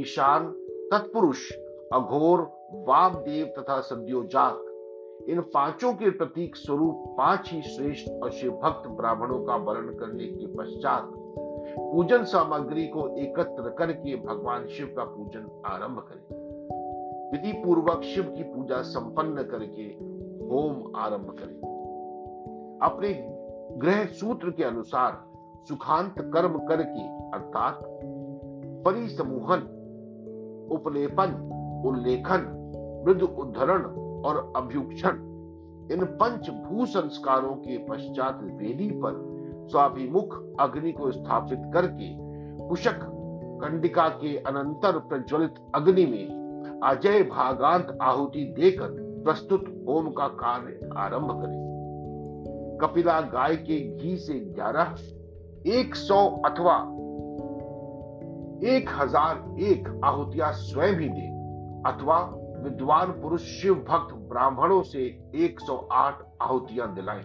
ईशान, 0.00 0.50
तत्पुरुष, 0.92 1.52
अघोर, 1.92 2.40
वामदेव 2.74 3.46
तथा 3.58 3.80
सद्योजात 3.80 5.28
इन 5.28 5.40
पाँचों 5.40 5.92
के 5.94 6.10
प्रतीक 6.10 6.56
स्वरूप 6.56 7.14
पाँच 7.18 7.50
ही 7.52 7.62
श्रेष्ठ 7.62 8.10
और 8.22 8.30
शिव 8.30 8.52
भक्त 8.52 8.88
ब्राह्मणों 8.88 9.44
का 9.44 9.56
वर्ण 9.56 9.94
करने 9.94 10.24
के 10.24 10.46
पश्चात 10.46 11.10
पूजन 11.78 12.24
सामग्री 12.24 12.86
को 12.86 13.08
एकत्र 13.16 13.70
करके 13.70 14.16
भगवान 14.16 14.68
शिव 14.68 14.94
का 14.96 15.04
पूजन 15.04 15.62
आरंभ 15.66 15.98
करें। 15.98 16.42
विधि 17.32 17.52
पूर्वक 17.52 18.02
शिव 18.02 18.24
की 18.24 18.42
पूजा 18.42 18.82
संपन्न 18.82 19.42
करके 19.42 20.11
होम 20.52 20.96
आरंभ 20.96 21.36
करें। 21.38 21.56
अपने 22.82 23.28
ग्रह 23.78 24.04
सूत्र 24.04 24.50
के 24.50 24.64
अनुसार 24.64 25.24
सुखांत 25.68 26.14
कर्म 26.18 26.58
करके, 26.58 27.02
अर्थात 27.30 27.80
परिसमूहन, 28.84 29.60
उपलेपन, 30.72 31.34
उल्लेखन, 31.86 32.48
मृदु 33.06 33.26
उद्धरण 33.26 33.84
और 34.22 34.52
अभ्युक्षण, 34.56 35.08
इन 35.92 36.04
पंच 36.04 36.50
भू 36.50 36.86
संस्कारों 36.86 37.54
के 37.54 37.78
पश्चात 37.78 38.40
वेदी 38.42 38.90
पर 38.90 39.32
स्वाभिमुख 39.70 40.56
अग्नि 40.60 40.92
को 40.92 41.10
स्थापित 41.10 41.58
करके 41.74 42.14
कुशक 42.68 42.98
कंडिका 43.62 44.08
के 44.08 44.36
अनंतर 44.36 44.98
प्रज्वलित 44.98 45.54
अग्नि 45.74 46.06
में 46.06 46.80
अजय 46.84 47.22
भागांत 47.22 47.98
आहुति 48.02 48.44
देकर 48.58 49.01
प्रस्तुत 49.24 49.64
होम 49.88 50.10
का 50.10 50.28
कार्य 50.28 50.90
आरंभ 50.96 51.30
करें। 51.42 52.78
कपिला 52.82 53.20
गाय 53.20 53.56
के 53.56 53.78
घी 53.96 54.16
से 54.16 54.34
ग्यारह, 54.54 54.94
एक 55.70 55.94
सौ 55.94 56.16
अथवा 56.46 56.76
एक 58.68 58.90
हज़ार 58.90 59.60
एक 59.60 59.88
आहुतियाँ 60.04 60.52
स्वयं 60.52 60.98
ही 60.98 61.08
दे, 61.08 61.26
अथवा 61.90 62.18
विद्वान 62.64 63.10
पुरुष 63.12 63.42
शिव 63.42 63.74
भक्त 63.88 64.14
ब्राह्मणों 64.28 64.82
से 64.82 65.06
108 65.34 66.22
आहुतियाँ 66.42 66.94
दिलाएँ। 66.94 67.22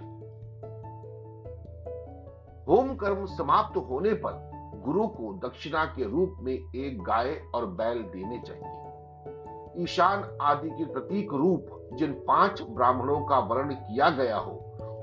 होम 2.68 2.96
कर्म 2.96 3.26
समाप्त 3.26 3.78
होने 3.90 4.14
पर 4.14 4.46
गुरु 4.86 5.08
को 5.08 5.34
दक्षिणा 5.48 5.86
के 5.86 6.10
रूप 6.10 6.36
में 6.42 6.54
एक 6.54 7.02
गाय 7.04 7.36
और 7.56 7.66
बैल 7.66 8.02
देने 8.16 8.40
चाहिए। 8.40 9.84
ईशान 9.84 10.24
आदि 10.42 10.70
के 10.70 10.86
प्रतीक 10.86 11.34
रूप 11.34 11.77
जिन 11.94 12.12
पाँच 12.28 12.62
ब्राह्मणों 12.62 13.20
का 13.26 13.40
वर्ण 13.40 13.74
किया 13.74 14.10
गया 14.10 14.38
हो, 14.38 14.52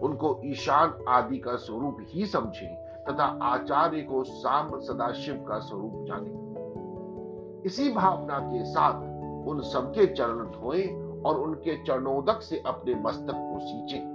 उनको 0.03 0.41
ईशान 0.45 1.05
आदि 1.09 1.39
का 1.39 1.57
स्वरूप 1.57 1.97
ही 2.01 2.27
समझे 2.27 2.67
तथा 3.09 3.39
आचार्य 3.43 4.03
को 4.03 4.25
साम 4.25 4.81
सदाशिव 4.81 5.35
का 5.49 5.59
स्वरूप 5.59 6.05
जाने। 6.09 6.45
इसी 7.67 7.93
भावना 7.93 8.39
के 8.39 8.65
साथ 8.65 8.95
उन 9.49 9.61
सबके 9.61 10.07
चरण 10.07 10.45
धोए 10.45 10.83
और 11.27 11.41
उनके 11.41 11.85
चरणोदक 11.85 12.43
से 12.43 12.63
अपने 12.67 12.95
मस्तक 12.95 13.35
को 13.35 13.59
सींचे। 13.61 14.15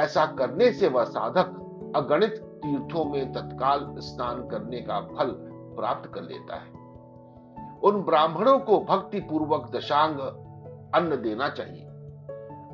ऐसा 0.00 0.26
करने 0.26 0.72
से 0.72 0.88
वह 0.88 1.04
साधक 1.04 1.92
अगणित 1.96 2.34
तीर्थों 2.62 3.04
में 3.04 3.32
तत्काल 3.32 3.94
स्नान 3.98 4.48
करने 4.48 4.80
का 4.80 5.00
फल 5.00 5.30
प्राप्त 5.76 6.10
कर 6.12 6.22
लेता 6.22 6.54
है। 6.54 6.70
उन 7.84 8.02
ब्राह्मणों 8.02 8.58
को 8.58 8.78
भक्ति 8.78 9.20
पूर्वक 9.20 9.70
दशांग 9.76 10.18
अन्न 10.94 11.22
देना 11.22 11.48
चाहिए। 11.48 11.88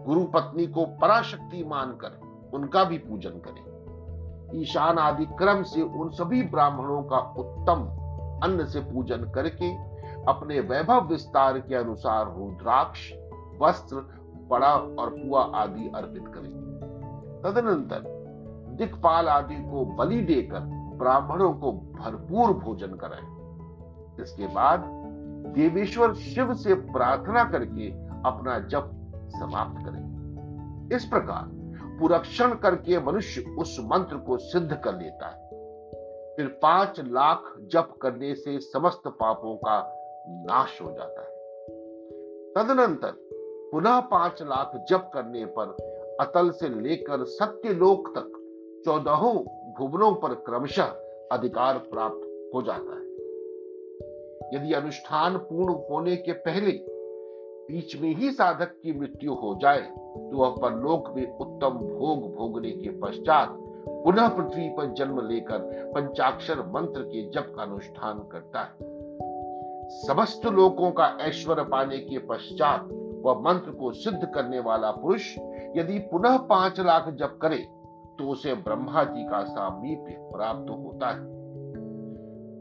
गुरु 0.05 0.25
पत्नी 0.25 0.67
को 0.67 0.85
पराशक्ति 0.85 1.65
मानकर 1.65 2.21
उनका 2.55 2.85
भी 2.85 2.99
पूजन 2.99 3.31
करें। 3.31 4.61
ईशान 4.61 4.99
आदि 4.99 5.27
क्रम 5.27 5.63
से 5.63 5.83
उन 5.83 6.09
सभी 6.09 6.43
ब्राह्मणों 6.43 7.03
का 7.03 7.19
उत्तम 7.19 7.87
अन्न 8.45 8.67
से 8.67 8.81
पूजन 8.81 9.31
करके 9.35 9.75
अपने 10.29 10.61
वैभव 10.61 11.09
विस्तार 11.09 11.59
के 11.59 11.75
अनुसार 11.75 12.25
रुद्राक्ष, 12.27 13.13
वस्त्र, 13.63 13.97
बड़ा 14.49 14.75
और 14.75 15.11
पुआ 15.11 15.43
आदि 15.55 15.91
अर्पित 15.95 16.29
करें। 16.29 16.51
तदनंतर 17.45 18.03
दिक्पाल 18.77 19.29
आदि 19.29 19.55
को 19.55 19.85
बलि 19.85 20.21
देकर 20.21 20.61
ब्राह्मणों 20.99 21.53
को 21.53 21.73
भरपूर 21.73 22.53
भोजन 22.53 22.95
कराएँ। 22.95 23.39
इसके 24.23 24.47
बाद 24.47 24.85
देवेश्वर 25.55 26.15
शिव 26.15 26.55
से 26.55 26.75
प्रार्थना 26.75 27.45
करके 27.45 28.08
अपना 28.27 28.59
जप 28.59 28.91
समाप्त 29.29 29.87
करें। 29.87 30.09
इस 30.97 31.05
प्रकार 31.05 31.59
पुरक्षण 32.01 32.55
करके 32.55 33.01
मनुष्य 33.01 33.41
उस 33.41 33.79
मंत्र 33.81 34.17
को 34.17 34.39
सिद्ध 34.39 34.81
कर 34.85 34.95
लेता 34.95 35.27
है। 35.27 35.49
फिर 36.37 36.59
पाँच 36.63 37.01
लाख 37.01 37.55
जप 37.61 37.95
करने 38.03 38.35
से 38.35 38.61
समस्त 38.61 39.03
पापों 39.07 39.57
का 39.57 39.95
नाश 40.29 40.81
हो 40.83 40.87
जाता 40.87 41.21
है। 41.21 41.39
तदनंतर 42.53 43.13
पुनः 43.73 44.01
पाँच 44.01 44.43
लाख 44.43 44.85
जप 44.89 45.11
करने 45.15 45.45
पर 45.45 45.77
अतल 46.21 46.51
से 46.51 46.69
लेकर 46.69 47.25
सत्य 47.25 47.69
लोक 47.69 48.09
तक 48.09 48.35
चौदहों 48.85 49.35
भुवनों 49.79 50.15
पर 50.15 50.35
क्रमशः 50.35 50.85
अधिकार 51.33 51.79
प्राप्त 51.79 52.51
हो 52.55 52.63
जाता 52.63 52.95
है। 52.95 53.09
यदि 54.55 54.73
अनुष्ठान 54.73 55.37
पूर्ण 55.37 55.75
होने 55.75 56.17
के 56.17 56.33
पहले 56.33 56.98
बीच 57.71 58.01
में 58.01 58.15
ही 58.15 58.31
साधक 58.31 58.71
की 58.83 58.99
मृत्यु 59.01 59.35
हो 59.35 59.59
जाए 59.63 59.81
तो 59.81 60.37
वह 60.37 60.51
परलोक 60.51 61.13
में 61.17 61.39
उत्तम 61.39 61.69
भोग 61.69 62.37
भोगने 62.37 62.71
के 62.71 62.91
पश्चात 63.01 63.49
पुनः 64.05 64.29
पृथ्वी 64.29 64.69
पर 64.69 64.93
जन्म 64.93 65.21
लेकर 65.29 65.59
पंचाक्षर 65.95 66.61
मंत्र 66.67 67.03
के 67.03 67.23
जप 67.31 67.53
का 67.57 67.63
अनुष्ठान 67.63 68.19
करता 68.33 68.61
है। 68.61 68.89
समस्त 69.99 70.47
लोगों 70.47 70.91
का 70.91 71.07
ऐश्वर्य 71.21 71.63
पाने 71.63 71.99
के 71.99 72.19
पश्चात 72.19 72.89
वह 73.25 73.41
मंत्र 73.41 73.71
को 73.71 73.93
सिद्ध 73.93 74.31
करने 74.35 74.61
वाला 74.61 74.91
पुरुष 74.91 75.29
यदि 75.77 75.99
पुनः 75.99 76.37
पाँच 76.37 76.81
लाख 76.81 77.09
जप 77.11 77.39
करे 77.43 77.59
तो 78.19 78.29
उसे 78.29 78.55
ब्रह्मा 78.55 79.05
जी 79.05 79.25
का 79.25 79.45
सामीप्य 79.45 80.17
प्राप्त 80.33 80.71
होता 80.71 81.09
है। 81.09 81.27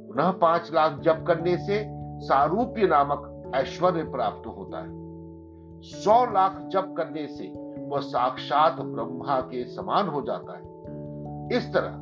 पुनः 0.07 0.31
पाँच 0.31 0.71
लाख 0.73 0.99
जप 0.99 1.23
करने 1.27 1.57
से 1.57 1.83
सारूप्य 2.27 2.87
नामक 2.87 3.33
ऐश्वर्य 3.55 4.03
प्राप्त 4.03 4.47
होता 4.47 4.77
है। 4.77 5.81
सौ 5.81 6.33
लाख 6.33 6.61
जप 6.67 6.93
करने 6.97 7.27
से 7.27 7.47
वह 7.85 7.99
साक्षात 7.99 8.79
ब्रह्मा 8.79 9.39
के 9.41 9.65
समान 9.65 10.07
हो 10.07 10.21
जाता 10.21 10.57
है। 10.57 11.57
इस 11.57 11.73
तरह 11.73 11.97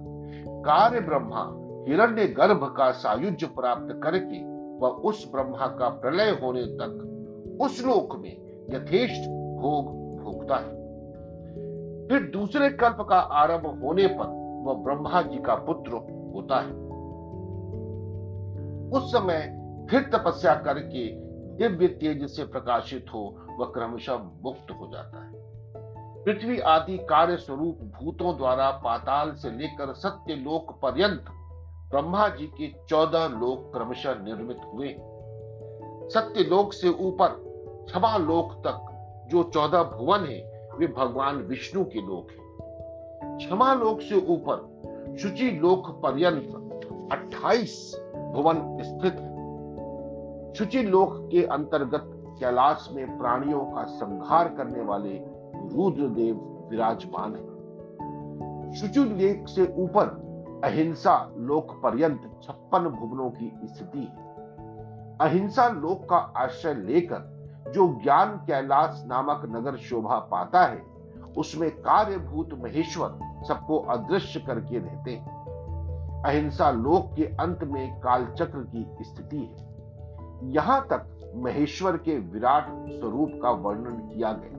कार्य 0.62 1.00
ब्रह्मा 1.00 1.44
हिरण्य 1.88 2.28
गर्भ 2.28 2.74
का 2.78 2.92
सायुज्य 2.92 3.48
प्राप्त 3.48 4.00
करके 4.04 4.44
वह 4.78 4.90
उस 4.90 5.32
ब्रह्मा 5.32 5.68
का 5.68 5.90
प्रलय 5.90 6.30
होने 6.44 6.64
तक 6.66 7.58
उस 7.62 7.86
लोक 7.86 8.16
में 8.16 8.32
यथेष्ट 8.70 9.22
भोग 9.62 9.86
भोगता 10.24 10.56
है। 10.56 10.74
फिर 12.08 12.30
दूसरे 12.34 12.70
कल्प 12.70 12.98
का 13.10 13.16
आरंभ 13.16 13.84
होने 13.84 14.08
पर 14.08 14.34
वह 14.66 14.74
ब्रह्मा 14.74 15.22
जी 15.22 15.38
का 15.38 15.56
पुत्र 15.56 15.92
होता 16.36 16.60
है। 16.60 16.74
उस 18.92 19.12
समय 19.12 19.62
फिर 19.90 20.02
तपस्या 20.02 20.56
करके 20.56 21.25
दिव्य 21.56 21.88
तेज 21.88 22.30
से 22.30 22.44
प्रकाशित 22.44 23.06
हो, 23.14 23.48
वह 23.60 23.66
क्रमशः 23.66 24.16
मुक्त 24.16 24.72
हो 24.72 24.88
जाता 24.94 25.24
है। 25.26 25.32
पृथ्वी 26.24 26.60
आदि 26.60 26.98
कार्य 26.98 27.38
स्वरूप 27.38 27.80
भूतों 27.82 28.38
द्वारा 28.38 28.72
पाताल 28.72 29.34
से 29.34 29.52
लेकर 29.52 29.94
सत्य 29.94 30.36
लोक 30.36 30.80
पर्यंत, 30.82 31.26
ब्रह्मा 31.90 32.30
जी 32.30 32.48
के 32.48 32.76
चौदह 32.90 33.28
लोक 33.28 33.74
क्रमशः 33.74 34.24
निर्मित 34.24 34.58
हुए। 34.74 34.96
सत्य 36.10 36.44
लोक 36.44 36.74
से 36.74 36.90
ऊपर 36.90 37.28
क्षमा 37.90 38.18
लोक 38.18 38.54
तक, 38.54 38.92
जो 39.32 39.44
चौदह 39.44 39.84
भुवन 39.84 40.20
है, 40.20 40.70
वे 40.78 40.88
भगवान 40.88 41.36
विष्णु 41.36 41.86
के 41.86 42.02
लोक 42.02 42.28
हैं। 42.32 42.46
क्षमा 43.38 43.74
लोक 43.74 44.02
से 44.02 44.16
ऊपर, 44.16 44.76
शुचि 45.18 45.52
लोक 45.52 46.02
पर्यंत 46.06 46.50
28 47.12 47.96
भुवन 48.16 48.78
स्थित 48.84 49.14
है 49.14 49.35
शुचि 50.58 50.84
लोक 50.84 51.30
के 51.32 51.44
अंतर्गत 51.44 52.02
कैलाश 52.40 52.90
में 52.92 53.18
प्राणियों 53.18 53.60
का 53.60 53.84
संहार 53.84 54.48
करने 54.48 54.82
वाले 54.82 55.14
रुद्रदेव 55.56 56.68
विराजमान 56.72 57.36
है। 57.36 57.56
शुचि 58.74 59.04
लेक 59.04 59.48
से 59.48 59.74
ऊपर 59.78 60.06
अहिंसा 60.64 61.34
लोक 61.38 61.82
पर्यंत 61.84 62.40
छप्पन 62.44 62.80
भुवनों 62.80 63.30
की 63.30 63.60
स्थिति 63.64 64.00
है। 64.00 64.26
अहिंसा 65.18 65.68
लोक 65.68 66.10
का 66.10 66.18
आश्रय 66.18 66.74
लेकर 66.74 67.52
जो 67.76 68.00
ज्ञान 68.04 68.30
कैलाश 68.30 69.04
नामक 69.08 69.42
नगर 69.46 69.76
शोभा 69.76 70.20
पाता 70.20 70.66
है, 70.66 70.82
उसमें 71.38 71.72
कार्यभूत 71.72 72.50
महेश्वर 72.54 73.20
सबको 73.48 73.78
अदृश्य 73.78 74.40
करके 74.40 74.80
रहते 74.80 75.12
हैं। 75.12 75.36
अहिंसा 76.24 76.72
लोक 76.72 77.16
के 77.16 77.24
अंत 77.24 77.64
में 77.64 78.00
कालचक्र 78.00 78.60
की 78.76 78.98
स्थिति 79.02 79.38
है। 79.38 79.75
यहाँ 80.44 80.88
तक 80.90 81.34
महेश्वर 81.36 81.98
के 81.98 82.20
विराट 82.20 82.68
स्वरूप 82.70 83.40
का 83.44 83.50
वर्णन 83.50 83.96
किया 83.98 84.32
गया। 84.32 84.56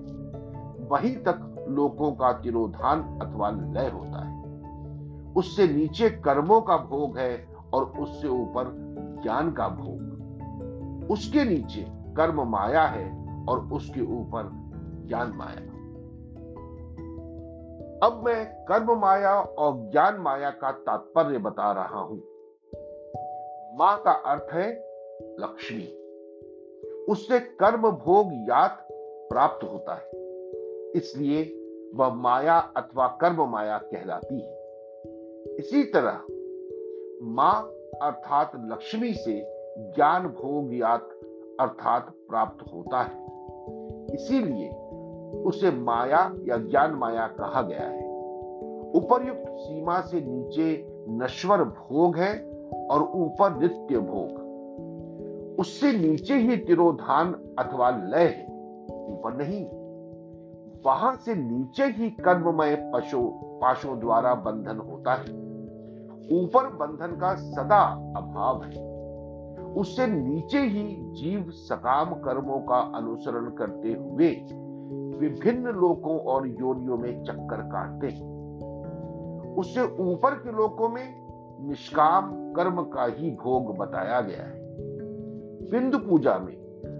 वहीं 0.88 1.16
तक 1.16 1.66
लोकों 1.68 2.12
का 2.12 2.32
तिरोधान 2.32 3.18
अथवा 3.22 3.50
लय 3.50 3.88
होता 3.88 4.24
है। 4.24 4.36
उससे 5.32 5.66
नीचे 5.66 6.10
कर्मों 6.10 6.60
का 6.60 6.76
भोग 6.76 7.18
है 7.18 7.48
और 7.74 7.84
उससे 7.84 8.28
ऊपर 8.28 8.64
ज्ञान 9.22 9.52
का 9.52 9.68
भोग। 9.68 10.06
उसके 11.10 11.44
नीचे 11.44 11.86
कर्म 11.90 12.42
माया 12.42 12.82
है 12.82 13.26
और 13.48 13.60
उसके 13.60 14.00
ऊपर 14.00 14.50
ज्ञान 15.08 15.32
माया। 15.36 15.76
अब 18.06 18.22
मैं 18.24 18.46
कर्म 18.46 19.00
माया 19.00 19.40
और 19.40 19.90
ज्ञान 19.90 20.16
माया 20.16 20.50
का 20.50 20.70
तात्पर्य 20.70 21.38
बता 21.38 21.72
रहा 21.72 22.00
हूँ। 22.00 22.18
माँ 23.78 24.02
का 24.02 24.12
अर्थ 24.12 24.46
है 24.52 24.85
लक्ष्मी। 25.22 26.02
उससे 27.08 27.40
कर्म 27.40 27.90
भोग 27.90 28.32
याद 28.32 28.88
प्राप्त 29.30 29.64
होता 29.64 29.94
है। 29.94 30.10
इसलिए 30.92 31.62
वह 31.94 32.14
माया 32.14 32.58
अथवा 32.58 33.06
कर्म 33.06 33.50
माया 33.50 33.78
कहलाती 33.78 34.40
है। 34.40 34.56
इसी 35.56 35.82
तरह 35.82 36.20
माँ 37.22 37.62
अर्थात 38.02 38.52
लक्ष्मी 38.56 39.14
से 39.14 39.44
ज्ञान 39.78 40.22
भोग 40.22 40.74
याद 40.74 41.00
अर्थात 41.60 42.10
प्राप्त 42.28 42.72
होता 42.74 43.02
है। 43.02 43.26
इसीलिए 44.14 44.70
उसे 45.42 45.70
माया 45.70 46.34
या 46.44 46.56
ज्ञान 46.56 46.92
माया 46.92 47.26
कहा 47.26 47.62
गया 47.62 47.88
है। 47.88 48.06
उपर्युक्त 48.92 49.44
सीमा 49.48 50.00
से 50.00 50.20
नीचे 50.20 50.86
नश्वर 51.08 51.64
भोग 51.64 52.16
है 52.16 52.50
और 52.90 53.02
ऊपर 53.02 53.56
नित्य 53.56 53.98
भोग। 53.98 54.45
उससे 55.58 55.92
नीचे 55.92 56.34
ही 56.34 56.56
तिरोधान 56.56 57.32
अथवा 57.58 57.90
लय 57.90 58.24
है, 58.24 58.46
ऊपर 58.90 59.36
नहीं। 59.36 59.66
वहाँ 60.86 61.16
से 61.16 61.34
नीचे 61.34 61.84
ही 61.84 62.10
कर्ममय 62.10 62.92
पशु 62.94 63.30
पाशों 63.34 63.98
द्वारा 64.00 64.34
बंधन 64.34 64.76
होता 64.76 65.14
है। 65.14 65.46
ऊपर 66.42 66.66
बंधन 66.66 67.16
का 67.16 67.34
सदा 67.34 67.82
अभाव 68.16 68.62
है। 68.62 68.96
उससे 69.74 70.06
नीचे 70.06 70.58
ही 70.58 70.96
जीव 71.00 71.50
सकाम 71.50 72.14
कर्मों 72.14 72.60
का 72.60 72.76
अनुसरण 72.76 73.50
करते 73.50 73.92
हुए 73.92 74.28
विभिन्न 75.18 75.68
लोकों 75.68 76.18
और 76.18 76.48
योनियों 76.48 76.96
में 76.98 77.24
चक्कर 77.24 77.56
काटते 77.56 78.06
हैं। 78.06 78.36
उससे 79.54 79.82
ऊपर 79.82 80.30
के 80.30 80.52
लोकों 80.52 80.88
में 80.88 81.26
निष्काम 81.68 82.52
कर्म 82.52 82.82
का 82.82 83.04
ही 83.04 83.30
भोग 83.30 83.76
बताया 83.76 84.20
गया 84.20 84.42
है। 84.42 84.65
बिंदु 85.70 85.98
पूजा 85.98 86.38
में 86.38 86.54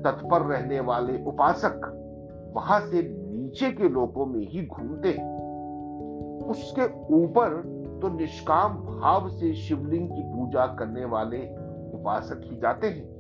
तत्पर 0.05 0.43
रहने 0.43 0.81
वाले 0.81 1.25
उपासक 1.25 1.93
वहाँ 2.57 2.81
से 2.81 3.03
नीचे 3.03 3.71
के 3.73 3.89
लोकों 3.89 4.27
में 4.27 4.41
ही 4.41 4.67
घूमते 4.67 5.09
हैं। 5.09 5.37
उसके 6.45 7.15
ऊपर 7.15 7.77
तो 8.03 8.09
निष्काम 8.09 8.75
भाव 8.75 9.29
से 9.29 9.55
शिवलिंग 9.55 10.09
की 10.09 10.23
पूजा 10.23 10.67
करने 10.67 11.05
वाले 11.05 11.39
उपासक 11.99 12.41
ही 12.45 12.57
जाते 12.57 12.87
हैं। 12.87 13.17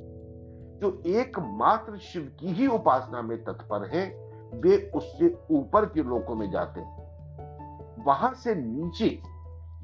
जो 0.83 1.03
एकमात्र 1.07 1.97
शिव 1.97 2.33
की 2.41 2.47
ही 2.47 2.67
उपासना 2.67 3.23
में 3.23 3.45
तत्पर 3.45 3.89
हैं, 3.89 4.27
वे 4.61 4.93
उससे 4.95 5.39
ऊपर 5.51 5.85
के 5.85 6.03
लोकों 6.03 6.35
में 6.35 6.51
जाते 6.51 6.81
हैं। 6.81 8.05
वहाँ 8.05 8.35
से 8.35 8.55
नीचे 8.55 9.19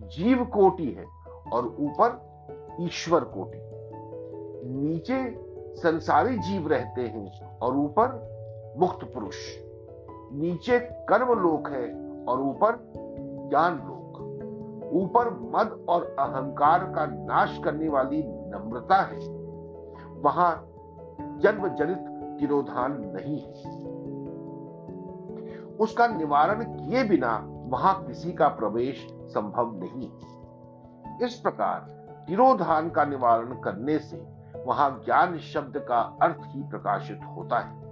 जीव 0.02 0.44
कोटि 0.44 0.92
है 0.92 1.04
और 1.52 1.66
ऊपर 1.66 2.32
ईश्वर 2.80 3.20
कोटि। 3.20 3.58
नीचे 4.68 5.41
संसारी 5.76 6.38
जीव 6.38 6.68
रहते 6.68 7.02
हैं 7.02 7.58
और 7.58 7.76
ऊपर 7.76 8.32
मुक्त 8.78 9.14
पुरुष। 9.14 9.36
नीचे 10.32 10.78
कर्म 10.80 11.40
लोक 11.40 11.68
है 11.68 11.84
और 12.24 12.40
ऊपर 12.40 12.92
ज्ञान 13.50 13.74
लोक। 13.74 14.02
ऊपर 14.92 15.30
मद 15.30 15.86
और 15.88 16.16
अहंकार 16.18 16.84
का 16.84 17.06
नाश 17.06 17.60
करने 17.64 17.88
वाली 17.88 18.22
नम्रता 18.26 19.02
है। 19.02 19.18
वहाँ 20.20 20.68
जन्म 21.20 21.68
जनित 21.68 21.98
तिरोधान 22.40 23.12
नहीं 23.16 23.40
है। 23.40 23.82
उसका 25.76 26.06
निवारण 26.06 26.64
किए 26.64 27.04
बिना 27.04 27.48
वहाँ 27.48 28.04
किसी 28.04 28.32
का 28.32 28.48
प्रवेश 28.48 29.08
संभव 29.12 29.72
नहीं। 29.74 30.10
है 30.10 30.32
इस 31.26 31.34
प्रकार 31.34 31.78
तिरोधान 32.28 32.90
का 32.90 33.04
निवारण 33.04 33.60
करने 33.60 33.98
से 33.98 34.31
वहाँ 34.66 35.02
ज्ञान 35.04 35.38
शब्द 35.38 35.78
का 35.78 36.18
अर्थ 36.22 36.40
ही 36.46 36.62
प्रकाशित 36.62 37.20
होता 37.36 37.58
है। 37.58 37.82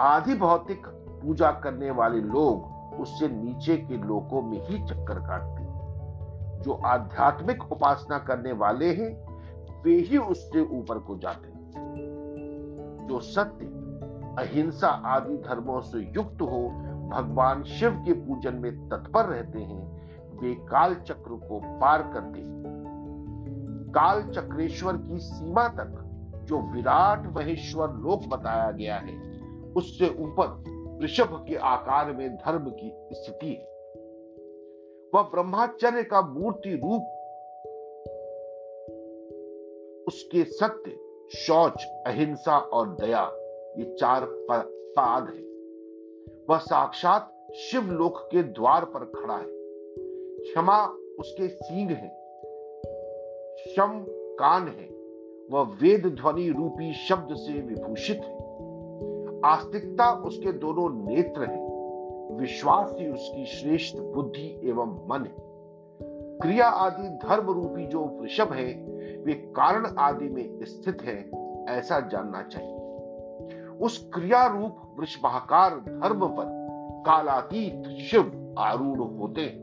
आधि 0.00 0.34
भौतिक 0.34 0.86
पूजा 1.22 1.50
करने 1.50 1.90
वाले 1.90 2.20
लोग 2.20 2.80
उससे 3.00 3.28
नीचे 3.28 3.76
के 3.76 3.96
लोकों 3.96 4.42
में 4.42 4.66
ही 4.66 4.78
चक्कर 4.84 5.18
काटते 5.18 5.60
जो 6.60 6.72
आध्यात्मिक 6.72 7.72
उपासना 7.72 8.18
करने 8.18 8.52
वाले 8.52 8.94
हैं, 8.94 9.40
वे 9.82 9.94
ही 9.94 10.18
उससे 10.18 10.60
ऊपर 10.60 10.98
को 10.98 11.18
जाते 11.18 11.48
हैं। 11.48 11.70
जो 13.08 13.20
सत्य, 13.20 13.66
अहिंसा 14.38 14.88
आदि 14.88 15.36
धर्मों 15.36 15.80
से 15.80 15.98
युक्त 15.98 16.42
हो, 16.42 16.68
भगवान 17.10 17.62
शिव 17.62 17.90
के 17.90 18.12
पूजन 18.12 18.54
में 18.54 18.88
तत्पर 18.88 19.24
रहते 19.24 19.58
हैं, 19.58 20.00
वे 20.40 20.54
काल 20.54 20.94
चक्र 20.94 21.30
को 21.30 21.78
पार 21.78 22.02
करते 22.02 22.40
काल 23.90 24.22
चक्रेश्वर 24.22 24.92
की 24.92 25.18
सीमा 25.18 25.68
तक 25.68 26.06
जो 26.44 26.74
विराट 26.74 27.26
महेश्वर 27.36 27.88
लोक 27.88 28.26
बताया 28.26 28.70
गया 28.70 28.96
है, 28.96 29.40
उससे 29.72 30.08
ऊपर 30.08 30.64
वृषभ 31.00 31.46
के 31.48 31.56
आकार 31.56 32.12
में 32.12 32.36
धर्म 32.36 32.70
की 32.70 32.92
स्थिति 33.12 33.46
है। 33.46 33.70
वह 35.14 35.22
ब्रह्माचर्य 35.22 36.02
का 36.02 36.22
मूर्ति 36.22 36.70
रूप, 36.70 37.02
उसके 40.08 40.44
सत्य, 40.44 40.96
शौच, 41.36 41.84
अहिंसा 42.06 42.58
और 42.58 42.88
दया, 42.88 43.30
ये 43.78 43.96
चार 44.00 44.26
पाद 44.98 45.24
है। 45.24 45.50
वह 46.50 46.58
साक्षात 46.58 47.36
शिवलोक 47.54 48.28
के 48.32 48.42
द्वार 48.42 48.84
पर 48.84 49.04
खड़ा 49.04 49.36
है। 49.36 49.60
क्षमा 50.42 50.86
उसके 51.18 51.48
सींग 51.48 51.90
है। 51.90 52.19
शम 53.68 54.04
कान 54.10 54.68
है। 54.68 54.90
वह 55.50 55.62
वेद 55.62 56.06
ध्वनि 56.06 56.48
रूपी 56.48 56.92
शब्द 56.92 57.34
से 57.34 57.52
विभूषित 57.52 58.16
है। 58.16 58.40
आस्तिकता 59.44 60.12
उसके 60.12 60.52
दोनों 60.52 61.06
नेत्र 61.08 61.44
है। 61.44 61.70
विश्वास 62.36 62.94
ही 62.98 63.08
उसकी 63.08 63.44
श्रेष्ठ 63.44 63.96
बुद्धि 63.96 64.60
एवं 64.64 65.08
मन 65.08 65.26
है। 65.26 65.50
क्रिया 66.38 66.66
आदि 66.66 67.08
धर्म 67.08 67.50
रूपी 67.50 67.86
जो 67.86 68.04
वृषभ 68.04 68.52
है, 68.52 68.86
वे 69.22 69.32
कारण 69.32 69.86
आदि 69.98 70.28
में 70.28 70.58
स्थित 70.62 71.02
है, 71.02 71.30
ऐसा 71.68 72.00
जानना 72.00 72.42
चाहिए। 72.42 72.76
उस 73.66 74.10
क्रिया 74.14 74.46
रूप 74.46 74.96
वृषभाकार 74.98 75.70
धर्म 75.74 76.26
पर 76.26 76.44
कालातीत 77.06 77.98
शिव 77.98 78.54
आरूढ़ 78.58 78.98
होते 78.98 79.40
हैं। 79.40 79.60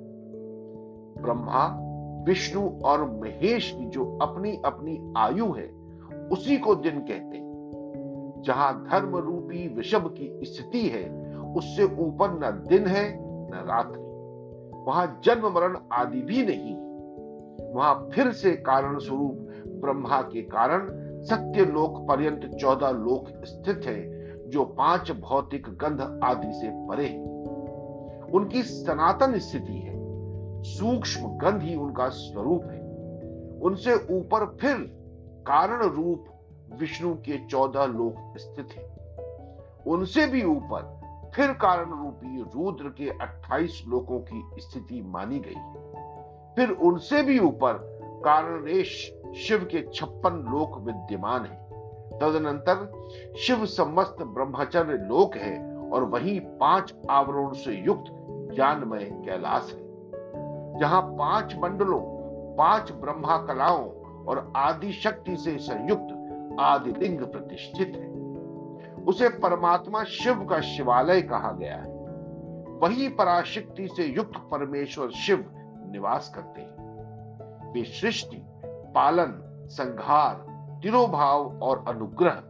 ब्रह्मा 1.20 1.87
विष्णु 2.28 2.70
और 2.86 3.04
महेश 3.12 3.72
की 3.72 3.86
जो 3.86 4.06
अपनी 4.22 4.52
अपनी 4.66 5.14
आयु 5.18 5.52
है, 5.52 5.68
उसी 6.32 6.58
को 6.58 6.76
दिन 6.76 7.00
कहते 7.00 7.38
हैं। 7.38 8.42
जहाँ 8.46 8.74
धर्म 8.92 9.16
रूपी 9.18 9.68
वृषभ 9.76 10.14
की 10.18 10.40
स्थिति 10.44 10.88
है, 10.88 11.06
उससे 11.54 11.84
ऊपर 11.84 12.32
न 12.34 12.52
दिन 12.68 12.88
है, 12.88 13.06
न 13.22 13.66
रात्रि 13.68 14.06
वहाँ 14.88 15.22
जन्म 15.24 15.48
मरण 15.48 15.78
आदि 15.92 16.22
भी 16.22 16.46
नहीं 16.46 16.76
वहाँ 17.74 18.10
फिर 18.14 18.32
से 18.32 18.52
कारण 18.52 19.00
स्वरूप 19.00 19.48
ब्रह्मा 19.82 20.22
के 20.22 20.42
कारण 20.42 20.88
सत्य 21.24 21.66
लोक 21.66 21.98
पर्यंत 22.08 22.46
चौदह 22.56 22.90
लोक 22.90 23.46
स्थित 23.46 23.86
है, 23.86 24.50
जो 24.50 24.66
पाँच 24.66 25.12
भौतिक 25.12 25.68
गंध 25.82 26.02
आदि 26.24 26.52
से 26.54 26.70
परे 26.88 27.10
उनकी 28.32 28.62
सनातन 28.64 29.38
स्थिति 29.40 29.74
है। 29.74 29.97
सूक्ष्म 30.68 31.28
गंध 31.38 31.62
ही 31.62 31.76
उनका 31.76 32.08
स्वरूप 32.10 32.64
है। 32.64 32.80
उनसे 33.60 33.94
ऊपर 33.94 34.46
फिर 34.62 34.78
कारण 35.48 35.82
रूप 35.84 36.26
विष्णु 36.80 37.14
के 37.16 37.38
चौदह 37.48 37.86
लोक 37.86 38.38
स्थित 38.38 38.72
है। 38.72 38.86
उनसे 39.88 40.26
भी 40.28 40.44
ऊपर 40.44 40.96
फिर 41.36 41.52
कारण 41.54 41.90
रूपी 41.90 42.42
रुद्र 42.42 42.90
के 42.90 43.10
28 43.22 43.82
लोकों 43.88 44.20
की 44.20 44.62
स्थिति 44.62 45.02
मानी 45.02 45.40
गई 45.40 45.62
फिर 46.56 46.76
उनसे 46.78 47.24
भी 47.24 47.40
ऊपर 47.40 47.74
कारणेश 48.26 48.90
शिव 49.38 49.68
के 49.72 49.82
छप्पन 49.94 50.46
लोक 50.52 50.78
विद्यमान 50.82 51.46
है। 51.46 51.66
तदनंतर 52.20 53.36
शिव 53.38 53.66
समस्त 53.66 54.18
ब्रह्मचर्य 54.22 54.98
लोक 54.98 55.36
है 55.36 55.58
और 55.90 56.04
वही 56.04 56.40
पाँच 56.40 56.94
आवरण 57.10 57.54
से 57.54 57.74
युक्त 57.86 58.06
ज्ञानमय 58.56 59.04
कैलाश 59.26 59.74
है। 59.74 59.87
जहाँ 60.80 61.02
पाँच 61.02 61.56
मंडलों, 61.56 62.02
पाँच 62.56 62.92
ब्रह्मा 62.92 63.38
कलाओं 63.38 63.90
और 64.26 64.54
आदि 64.56 64.92
शक्ति 64.92 65.36
से 65.36 65.58
संयुक्त 65.58 66.14
आदि 66.60 66.92
लिंग 66.92 67.20
प्रतिष्ठित 67.20 67.94
है। 67.96 68.18
उसे 69.04 69.30
परमात्मा 69.30 70.04
शिव 70.04 70.46
का 70.46 70.62
शिवालय 70.62 71.22
कहा 71.22 71.52
गया 71.52 71.76
है। 71.76 71.98
वही 72.80 73.10
पराशक्ति 73.10 73.88
से 73.88 74.04
युक्त 74.04 74.38
परमेश्वर 74.38 75.10
शिव 75.10 75.46
निवास 75.92 76.32
करते 76.36 76.62
हैं। 76.62 77.74
वे 77.74 77.84
सृष्टि, 77.84 78.46
पालन 78.96 79.44
संघार 79.68 80.36
तिरोभाव 80.84 81.60
और 81.64 81.86
अनुग्रह 81.88 82.44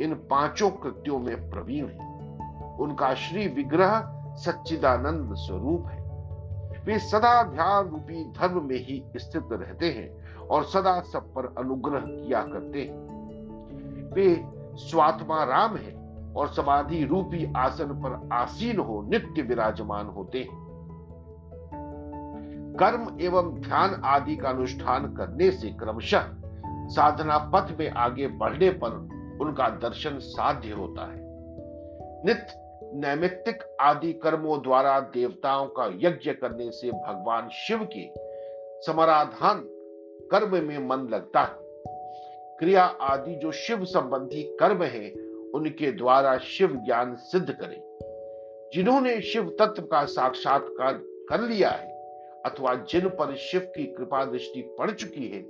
इन 0.00 0.14
पाँचों 0.14 0.70
कृत्यों 0.70 1.18
में 1.18 1.50
प्रवीण 1.50 1.86
है। 1.86 2.16
उनका 2.76 3.14
श्री 3.14 3.48
विग्रह 3.48 4.12
सच्चिदानंद 4.34 5.34
स्वरूप 5.34 5.86
है। 5.86 6.05
वे 6.86 6.98
सदा 6.98 7.42
ध्यान 7.42 7.88
रूपी 7.88 8.24
धर्म 8.32 8.68
में 8.68 8.76
ही 8.76 9.04
स्थित 9.16 9.48
रहते 9.52 9.90
हैं 9.90 10.38
और 10.38 10.64
सदा 10.64 11.00
सब 11.00 11.34
पर 11.34 11.54
अनुग्रह 11.58 12.00
किया 12.00 12.42
करते 12.42 12.80
हैं। 12.80 14.12
वे 14.12 14.44
स्वात्मा 14.76 15.44
राम 15.44 15.76
है 15.76 15.94
और 16.36 16.48
समाधि 16.48 17.04
रूपी 17.04 17.52
आसन 17.56 17.84
पर 17.84 18.28
आसीन 18.32 18.78
हो 18.78 19.02
नित्य 19.02 19.42
विराजमान 19.42 20.06
होते 20.06 20.38
हैं। 20.38 20.66
कर्म 22.80 23.20
एवं 23.20 23.60
ध्यान 23.60 24.02
आदि 24.04 24.36
का 24.36 24.48
अनुष्ठान 24.48 25.14
करने 25.14 25.50
से 25.50 25.68
क्रमशः 25.70 26.24
साधना 26.66 27.38
पथ 27.38 27.78
में 27.80 27.90
आगे 27.90 28.26
बढ़ने 28.26 28.70
पर 28.70 28.90
उनका 29.40 29.68
दर्शन 29.68 30.18
साध्य 30.18 30.70
होता 30.70 31.06
है। 31.06 31.18
नित्य 32.26 32.65
नैमित्तिक 32.96 33.76
आदि 33.80 34.12
कर्मों 34.12 34.62
द्वारा 34.62 35.00
देवताओं 35.00 35.66
का 35.66 35.86
यज्ञ 35.94 36.32
करने 36.32 36.70
से 36.70 36.90
भगवान 36.90 37.48
शिव 37.48 37.88
के 37.96 38.10
समाराधान 38.86 39.62
कर्म 40.30 40.64
में 40.64 40.78
मन 40.78 41.08
लगता 41.08 41.40
है। 41.40 41.54
क्रिया 42.58 42.84
आदि 42.84 43.34
जो 43.34 43.52
शिव 43.52 43.84
संबंधी 43.84 44.42
कर्म 44.42 44.82
है, 44.82 45.10
उनके 45.54 45.92
द्वारा 45.92 46.38
शिव 46.38 46.76
ज्ञान 46.76 47.14
सिद्ध 47.14 47.52
करें। 47.52 47.82
जिन्होंने 48.74 49.20
शिव 49.20 49.56
तत्व 49.58 49.82
का 49.82 50.04
साक्षात्कार 50.04 50.92
कर 51.02 51.40
लिया 51.40 51.70
है, 51.70 51.88
अथवा 52.46 52.74
जिन 52.74 53.08
पर 53.08 53.36
शिव 53.36 53.60
की 53.60 53.84
कृपा 53.84 54.24
दृष्टि 54.24 54.76
पड़ 54.78 54.90
चुकी 54.90 55.28
है, 55.28 55.40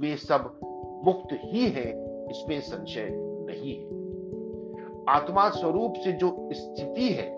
वे 0.00 0.16
सब 0.16 0.60
मुक्त 1.04 1.38
ही 1.44 1.68
हैं, 1.68 1.90
इसमें 2.30 2.60
संशय 2.60 3.08
नहीं 3.46 3.78
है। 3.78 4.03
आत्मा 5.08 5.50
स्वरूप 5.50 5.94
से 5.96 6.12
जो 6.12 6.48
स्थिति 6.52 7.08
है, 7.08 7.30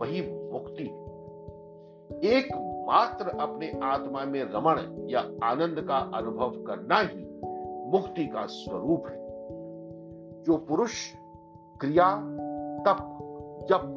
वही 0.00 0.50
मुक्ति 0.52 1.02
एक 2.28 2.48
मात्र 2.88 3.28
अपने 3.28 3.72
आत्मा 3.82 4.24
में 4.24 4.42
रमण 4.44 5.08
या 5.10 5.20
आनंद 5.42 5.84
का 5.88 5.96
अनुभव 5.96 6.50
करना 6.50 7.00
ही 7.00 7.40
मुक्ति 7.90 8.26
का 8.26 8.46
स्वरूप 8.46 9.06
है। 9.06 9.26
जो 10.42 10.56
पुरुष 10.56 11.12
क्रिया, 11.80 12.16
तप, 12.86 13.18
जप, 13.70 13.92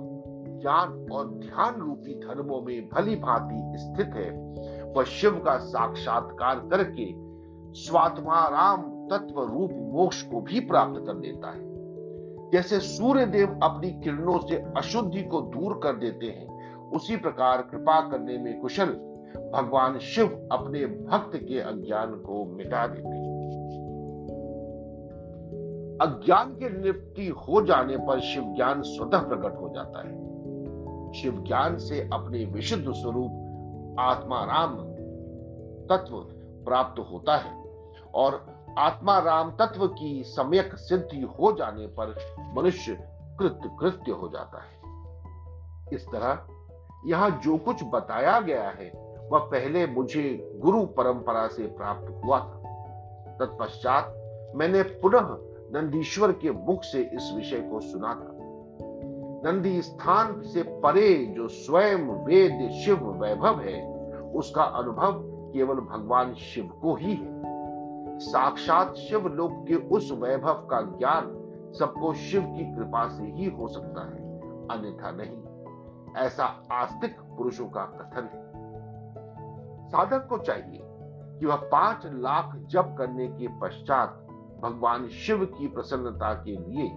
ज्ञान 0.62 1.08
और 1.12 1.28
ध्यान 1.28 1.76
रूपी 1.76 2.20
धर्मों 2.20 2.62
में 2.62 2.90
भली 2.90 3.16
भांति 3.16 3.80
स्थित 3.80 4.08
है, 4.16 4.32
वह 4.94 5.04
शिव 5.04 5.32
का 5.32 5.58
साक्षात्कार 5.58 6.56
करके 6.56 7.30
स्वात्माराम 7.74 8.82
तत्व 8.82 9.44
रूप 9.44 9.72
मोक्ष 9.72 10.22
को 10.22 10.42
भी 10.42 10.60
प्राप्त 10.60 11.04
कर 11.08 11.14
देता 11.14 11.52
है। 11.52 11.69
जैसे 12.54 12.80
सूर्य 12.80 13.26
देव 13.26 13.60
अपनी 13.64 13.92
किरणों 13.92 14.48
से 14.48 14.56
अशुद्धि 14.56 15.24
को 15.24 15.42
दूर 15.42 15.80
कर 15.84 15.96
देते 15.96 16.26
हैं, 16.26 16.76
उसी 16.76 17.18
प्रकार 17.18 17.62
कृपा 17.62 18.10
करने 18.10 18.38
में 18.38 18.60
कुशल 18.62 18.86
भगवान 19.54 20.00
शिव 20.00 20.50
अपने 20.52 20.86
भक्त 20.86 21.38
के 21.38 21.60
अज्ञान 21.60 22.12
को 22.12 22.46
मिटा 22.46 22.88
देते 22.88 23.08
हैं। 23.08 23.40
अज्ञान 26.02 26.56
की 26.56 26.70
निवृत्ति 26.70 27.28
हो 27.28 27.66
जाने 27.66 27.98
पर 27.98 28.20
शिव 28.20 28.44
ज्ञान 28.44 28.82
स्वतः 28.82 29.20
प्रकट 29.20 29.62
हो 29.62 29.70
जाता 29.76 30.00
है। 30.00 30.30
शिव 31.14 31.44
ज्ञान 31.48 31.78
से 31.78 32.10
अपने 32.14 32.46
विशुद्ध 32.46 32.86
स्वरूप 32.90 33.96
आत्मा 34.00 34.44
राम 34.44 34.76
तत्व 35.88 36.16
प्राप्त 36.66 37.00
होता 37.00 37.38
है 37.38 37.64
और 38.16 38.59
आत्मा 38.78 39.20
राम 39.20 39.52
तत्व 39.52 39.88
की 39.88 40.24
सम्यक 40.24 40.76
सिद्धि 40.76 41.22
हो 41.22 41.52
जाने 41.52 41.88
पर 41.88 42.16
मनुष्य 42.58 42.94
कृत्य 43.40 43.78
कृत्य 43.80 44.12
हो 44.12 44.30
जाता 44.30 44.62
है। 44.62 44.80
इस 45.94 46.06
तरह 46.08 46.48
यहाँ 47.06 47.42
जो 47.44 47.58
कुछ 47.58 47.84
बताया 47.84 48.40
गया 48.40 48.70
है, 48.70 48.92
वह 49.32 49.40
पहले 49.40 49.88
मुझे 49.88 50.54
गुरु 50.56 50.86
परंपरा 50.86 51.48
से 51.48 51.68
प्राप्त 51.68 52.24
हुआ 52.26 52.40
था। 52.40 52.56
तत्पश्चात 53.40 54.14
मैंने 54.56 54.84
पुनः 54.84 55.38
नंदीश्वर 55.80 56.32
के 56.32 56.52
मुख 56.52 56.84
से 56.84 57.02
इस 57.02 57.32
विषय 57.36 57.60
को 57.60 57.80
सुना 57.80 58.14
था। 58.14 58.40
नंदी 59.46 59.82
स्थान 59.82 60.42
से 60.42 60.64
परे 60.64 61.26
जो 61.26 61.48
स्वयं 61.48 61.98
वेद 61.98 62.72
शिव 62.72 63.10
वैभव 63.22 63.60
है, 63.60 63.94
उसका 64.32 64.64
अनुभव 64.64 65.12
केवल 65.54 65.76
भगवान 65.76 66.34
शिव 66.34 66.66
को 66.82 66.96
ही 66.96 67.16
है। 67.16 67.40
साक्षात 68.20 68.96
शिव 68.96 69.28
लोक 69.28 69.52
के 69.68 69.76
उस 69.76 70.12
वैभव 70.12 70.54
का 70.54 70.82
ज्ञान 70.82 71.36
सबको 71.80 72.14
शिव 72.14 72.42
की 72.42 72.76
कृपा 72.76 73.08
से 73.08 73.24
ही 73.24 73.46
हो 73.46 73.68
सकता 73.68 74.02
है, 74.02 74.40
अन्यथा 74.68 75.12
नहीं। 75.12 76.24
ऐसा 76.26 76.68
आस्तिक 76.72 77.20
पुरुषों 77.20 77.70
का 77.70 77.84
कथन 77.86 78.24
है। 78.24 78.50
साधक 79.88 80.28
को 80.28 80.38
चाहिए 80.38 80.80
कि 81.40 81.46
वह 81.46 81.56
पाँच 81.56 82.02
लाख 82.06 82.56
जप 82.56 82.96
करने 82.98 83.28
के 83.28 83.48
पश्चात 83.48 84.28
भगवान 84.62 85.08
शिव 85.08 85.46
की 85.46 85.68
प्रसन्नता 85.68 86.34
के 86.34 86.52
लिए 86.52 86.92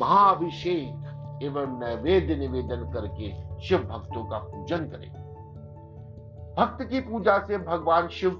महाअभिषेक 0.00 1.40
एवं 1.42 1.80
नैवेद्य 1.80 2.36
निवेदन 2.36 2.92
करके 2.92 3.60
शिव 3.60 3.78
भक्तों 3.78 4.24
का 4.24 4.38
पूजन 4.38 4.76
करें। 4.76 5.22
भक्त 6.58 6.84
की 6.84 7.00
पूजा 7.00 7.38
से 7.38 7.58
भगवान 7.58 8.08
शिव 8.08 8.30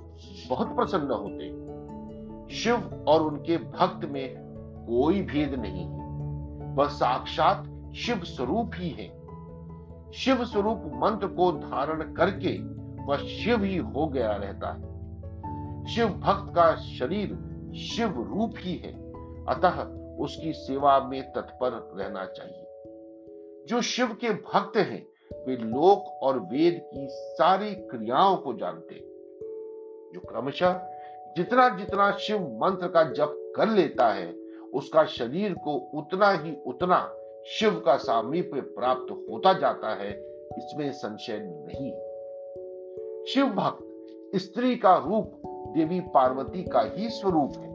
बहुत 0.48 0.76
प्रसन्न 0.76 1.10
होते 1.10 1.61
शिव 2.52 3.04
और 3.08 3.22
उनके 3.22 3.56
भक्त 3.56 4.08
में 4.08 4.34
कोई 4.88 5.22
भेद 5.22 5.54
नहीं 5.54 5.84
है। 5.84 6.02
वह 6.74 6.88
साक्षात 6.88 7.64
शिव 7.94 8.16
स्वरूप 8.16 8.70
ही 8.74 8.88
है। 8.88 9.22
शिव 10.12 10.44
स्वरूप 10.44 10.82
मंत्र 10.86 11.26
को 11.26 11.52
धारण 11.52 12.14
करके 12.14 12.58
वह 13.04 13.16
शिव 13.16 13.64
ही 13.64 13.76
हो 13.76 14.06
गया 14.06 14.36
रहता 14.36 14.72
है। 14.72 14.92
शिव 15.86 16.08
भक्त 16.08 16.54
का 16.54 16.76
शरीर 16.76 17.28
शिव 17.74 18.32
रूप 18.32 18.54
ही 18.58 18.76
है। 18.76 18.92
अतः 19.44 19.82
उसकी 20.16 20.52
सेवा 20.52 21.00
में 21.00 21.32
तत्पर 21.32 21.94
रहना 21.96 22.24
चाहिए। 22.24 22.66
जो 23.68 23.80
शिव 23.80 24.06
के 24.06 24.30
भक्त 24.30 24.76
हैं, 24.76 25.06
वे 25.46 25.56
लोक 25.56 26.22
और 26.22 26.38
वेद 26.38 26.82
की 26.94 27.06
सारी 27.10 27.74
क्रियाओं 27.74 28.36
को 28.36 28.52
जानते 28.52 28.94
जो 30.14 30.20
क्रमशः 30.20 30.91
जितना 31.36 31.68
जितना 31.68 32.10
शिव 32.12 32.38
मंत्र 32.38 32.86
का 32.88 33.02
जप 33.02 33.52
कर 33.56 33.68
लेता 33.68 34.08
है, 34.08 34.34
उसका 34.74 35.04
शरीर 35.04 35.54
को 35.54 35.90
उतना 35.94 36.30
ही 36.30 36.56
उतना 36.66 37.14
शिव 37.46 37.82
का 37.86 37.96
सामीप्य 37.96 38.60
प्राप्त 38.60 39.12
होता 39.30 39.52
जाता 39.52 39.94
है, 39.94 40.10
इसमें 40.58 40.92
संशय 40.92 41.38
नहीं। 41.42 41.90
शिव 43.24 43.46
भक्त 43.46 43.88
स्त्री 44.36 44.76
का 44.76 44.96
रूप 44.96 45.42
देवी 45.46 46.00
पार्वती 46.00 46.62
का 46.62 46.80
ही 46.80 47.08
स्वरूप 47.08 47.52
है। 47.56 47.72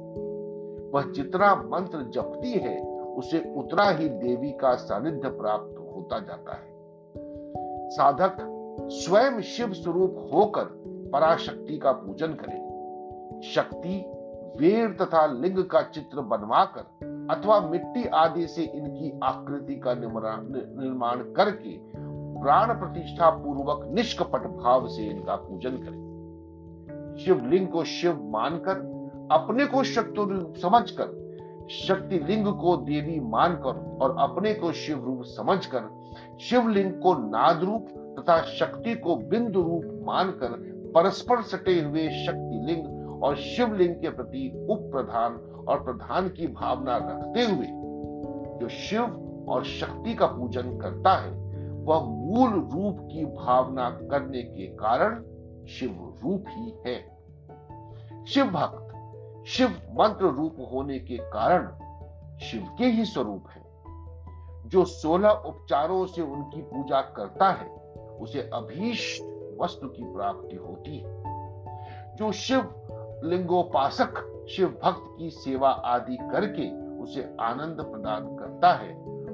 वह 0.89 1.12
जितना 1.12 1.56
मंत्र 1.56 1.98
जपती 1.98 2.52
है, 2.52 3.04
उसे 3.04 3.54
उतना 3.58 3.89
ही 3.89 4.10
देवी 4.10 4.52
का 4.52 4.76
सानिध्य 4.76 5.30
प्राप्त 5.30 5.78
होता 5.96 6.20
जाता 6.20 6.56
है। 6.56 6.78
साधक 7.89 8.38
स्वयं 8.89 9.41
शिव 9.41 9.74
स्वरूप 9.74 10.30
होकर 10.34 10.63
पराशक्ति 11.13 11.78
का 11.78 11.91
पूजन 11.91 12.28
करे। 12.28 12.66
शक्ति, 13.43 14.06
वेर 14.60 14.97
तथा 15.02 15.26
लिंग 15.26 15.63
का 15.63 15.82
चित्र 15.82 16.21
बनवाकर 16.21 16.80
अथवा 17.32 17.60
मिट्टी 17.60 18.06
आदि 18.06 18.47
से 18.47 18.63
इनकी 18.63 19.19
आकृति 19.23 19.76
का 19.76 19.93
निर्माण 19.93 21.17
करके 21.34 21.78
प्राण 22.41 22.73
प्रतिष्ठा 22.73 23.30
पूर्वक 23.30 23.88
निष्कपट 23.93 24.47
भाव 24.47 24.88
से 24.88 25.04
इनका 25.04 25.36
पूजन 25.36 25.69
करें। 25.69 27.17
शिवलिंग 27.17 27.67
को 27.67 27.84
शिव 27.84 28.23
मानकर, 28.23 28.73
अपने 29.32 29.65
को 29.65 29.84
शक्ति 29.84 30.26
रूप 30.30 30.54
समझकर, 30.56 31.15
शक्ति 31.69 32.19
लिंग 32.19 32.47
को 32.47 32.78
देवी 32.78 33.19
मानकर 33.19 33.97
और 34.02 34.15
अपने 34.19 34.54
को 34.54 34.71
शिव 34.71 35.06
रूप 35.06 35.21
समझकर 35.23 35.89
शिवलिंग 36.41 36.91
को 36.93 37.13
नाद 37.13 37.63
रूप 37.63 37.88
तथा 38.19 38.41
शक्ति 38.41 38.95
को 38.95 39.15
बिंदु 39.15 39.62
रूप 39.62 40.04
मानकर 40.06 40.50
परस्पर 40.95 41.41
सटे 41.41 41.82
हुए 41.82 42.10
शक्ति 42.10 42.65
लिंग 42.65 42.97
और 43.23 43.36
शिवलिंग 43.36 43.95
के 43.95 44.10
प्रति 44.10 44.67
उप 44.69 44.91
प्रधान 44.91 45.34
और 45.67 45.84
प्रधान 45.84 46.30
की 46.30 46.47
भावना 46.47 46.97
रखते 46.97 47.41
हुए 47.43 47.67
जो 48.60 48.69
शिव 48.69 49.23
और 49.49 49.63
शक्ति 49.63 50.15
का 50.15 50.27
पूजन 50.27 50.77
करता 50.77 51.13
है, 51.13 51.32
वह 51.84 52.01
मूल 52.01 52.49
रूप 52.49 52.97
की 53.12 53.25
भावना 53.25 53.89
करने 53.89 54.41
के 54.41 54.67
कारण 54.67 55.15
शिव 55.65 56.15
रूप 56.23 56.45
ही 56.47 56.73
है। 56.86 57.17
शिव 58.25 58.45
भक्त, 58.45 58.84
शिव 59.47 59.69
मंत्र 59.69 60.25
रूप 60.25 60.56
होने 60.73 60.99
के 60.99 61.17
कारण 61.17 61.67
शिव 62.38 62.75
के 62.77 62.86
ही 62.86 63.06
स्वरूप 63.06 63.43
है। 63.49 63.67
जो 64.69 64.86
सोलह 64.86 65.30
उपचारों 65.30 66.06
से 66.06 66.21
उनकी 66.21 66.62
पूजा 66.62 67.01
करता 67.01 67.49
है, 67.49 67.67
उसे 68.19 68.41
अभीष्ट 68.41 69.23
वस्तु 69.62 69.88
की 69.88 70.03
प्राप्ति 70.03 70.56
होती 70.56 70.97
है। 70.97 71.23
जो 72.15 72.32
शिव 72.32 72.62
लिंगोपासक 73.23 74.23
शिव 74.49 74.67
भक्त 74.84 75.06
की 75.19 75.30
सेवा 75.30 75.69
आदि 75.69 76.17
करके 76.32 76.69
उसे 76.97 77.21
आनंद 77.41 77.82
प्रदान 77.82 78.36
करता 78.36 78.73
है, 78.73 78.93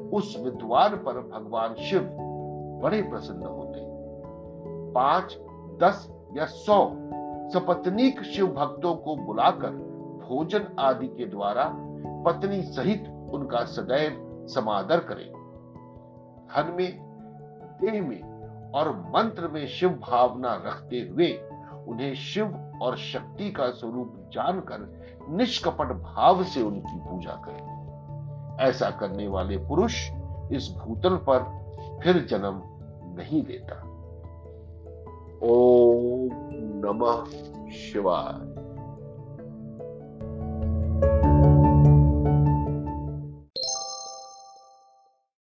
उस 0.10 0.36
विद्वान 0.40 0.96
पर 0.96 1.20
भगवान 1.22 1.76
शिव 1.76 2.10
बड़े 2.84 3.02
प्रसन्न 3.02 3.46
होते 3.46 3.82
पाँच, 4.94 5.38
दस 5.84 6.08
या 6.38 6.46
सौ 6.46 6.80
सपत्नीक 7.54 8.22
शिव 8.24 8.48
भक्तों 8.48 8.96
को 8.96 9.16
बुलाकर 9.16 9.72
भोजन 10.24 10.68
आदि 10.80 11.08
के 11.08 11.26
द्वारा 11.26 11.72
पत्नी 12.26 12.62
सहित 12.62 13.08
उनका 13.34 13.64
सदैव 13.66 14.48
समादर 14.48 15.00
करें। 15.00 15.32
धन 16.48 16.74
में, 16.78 17.00
देह 17.82 18.02
में 18.02 18.72
और 18.72 18.92
मंत्र 19.16 19.48
में 19.48 19.66
शिव 19.68 19.90
भावना 19.90 20.54
रखते 20.66 21.00
हुए 21.02 21.32
उन्हें 21.88 22.14
शिव 22.16 22.46
और 22.82 22.98
शक्ति 22.98 23.52
का 23.52 23.72
स्वरूप 23.72 24.30
जानकर, 24.34 25.02
निष्कपट 25.30 25.86
भाव 25.86 26.44
से 26.44 26.62
उनकी 26.62 26.96
पूजा 26.96 27.32
करें। 27.32 27.74
ऐसा 28.60 28.90
करने 28.90 29.28
वाले 29.28 29.58
पुरुष 29.58 30.10
इस 30.52 30.76
भूतल 30.78 31.16
पर 31.16 31.64
फिर 32.04 32.26
जन्म 32.26 32.62
नहीं 33.20 33.44
देता। 33.44 33.76
ओम 35.44 36.30
नमः 36.86 37.26
शिवाय। 37.72 38.53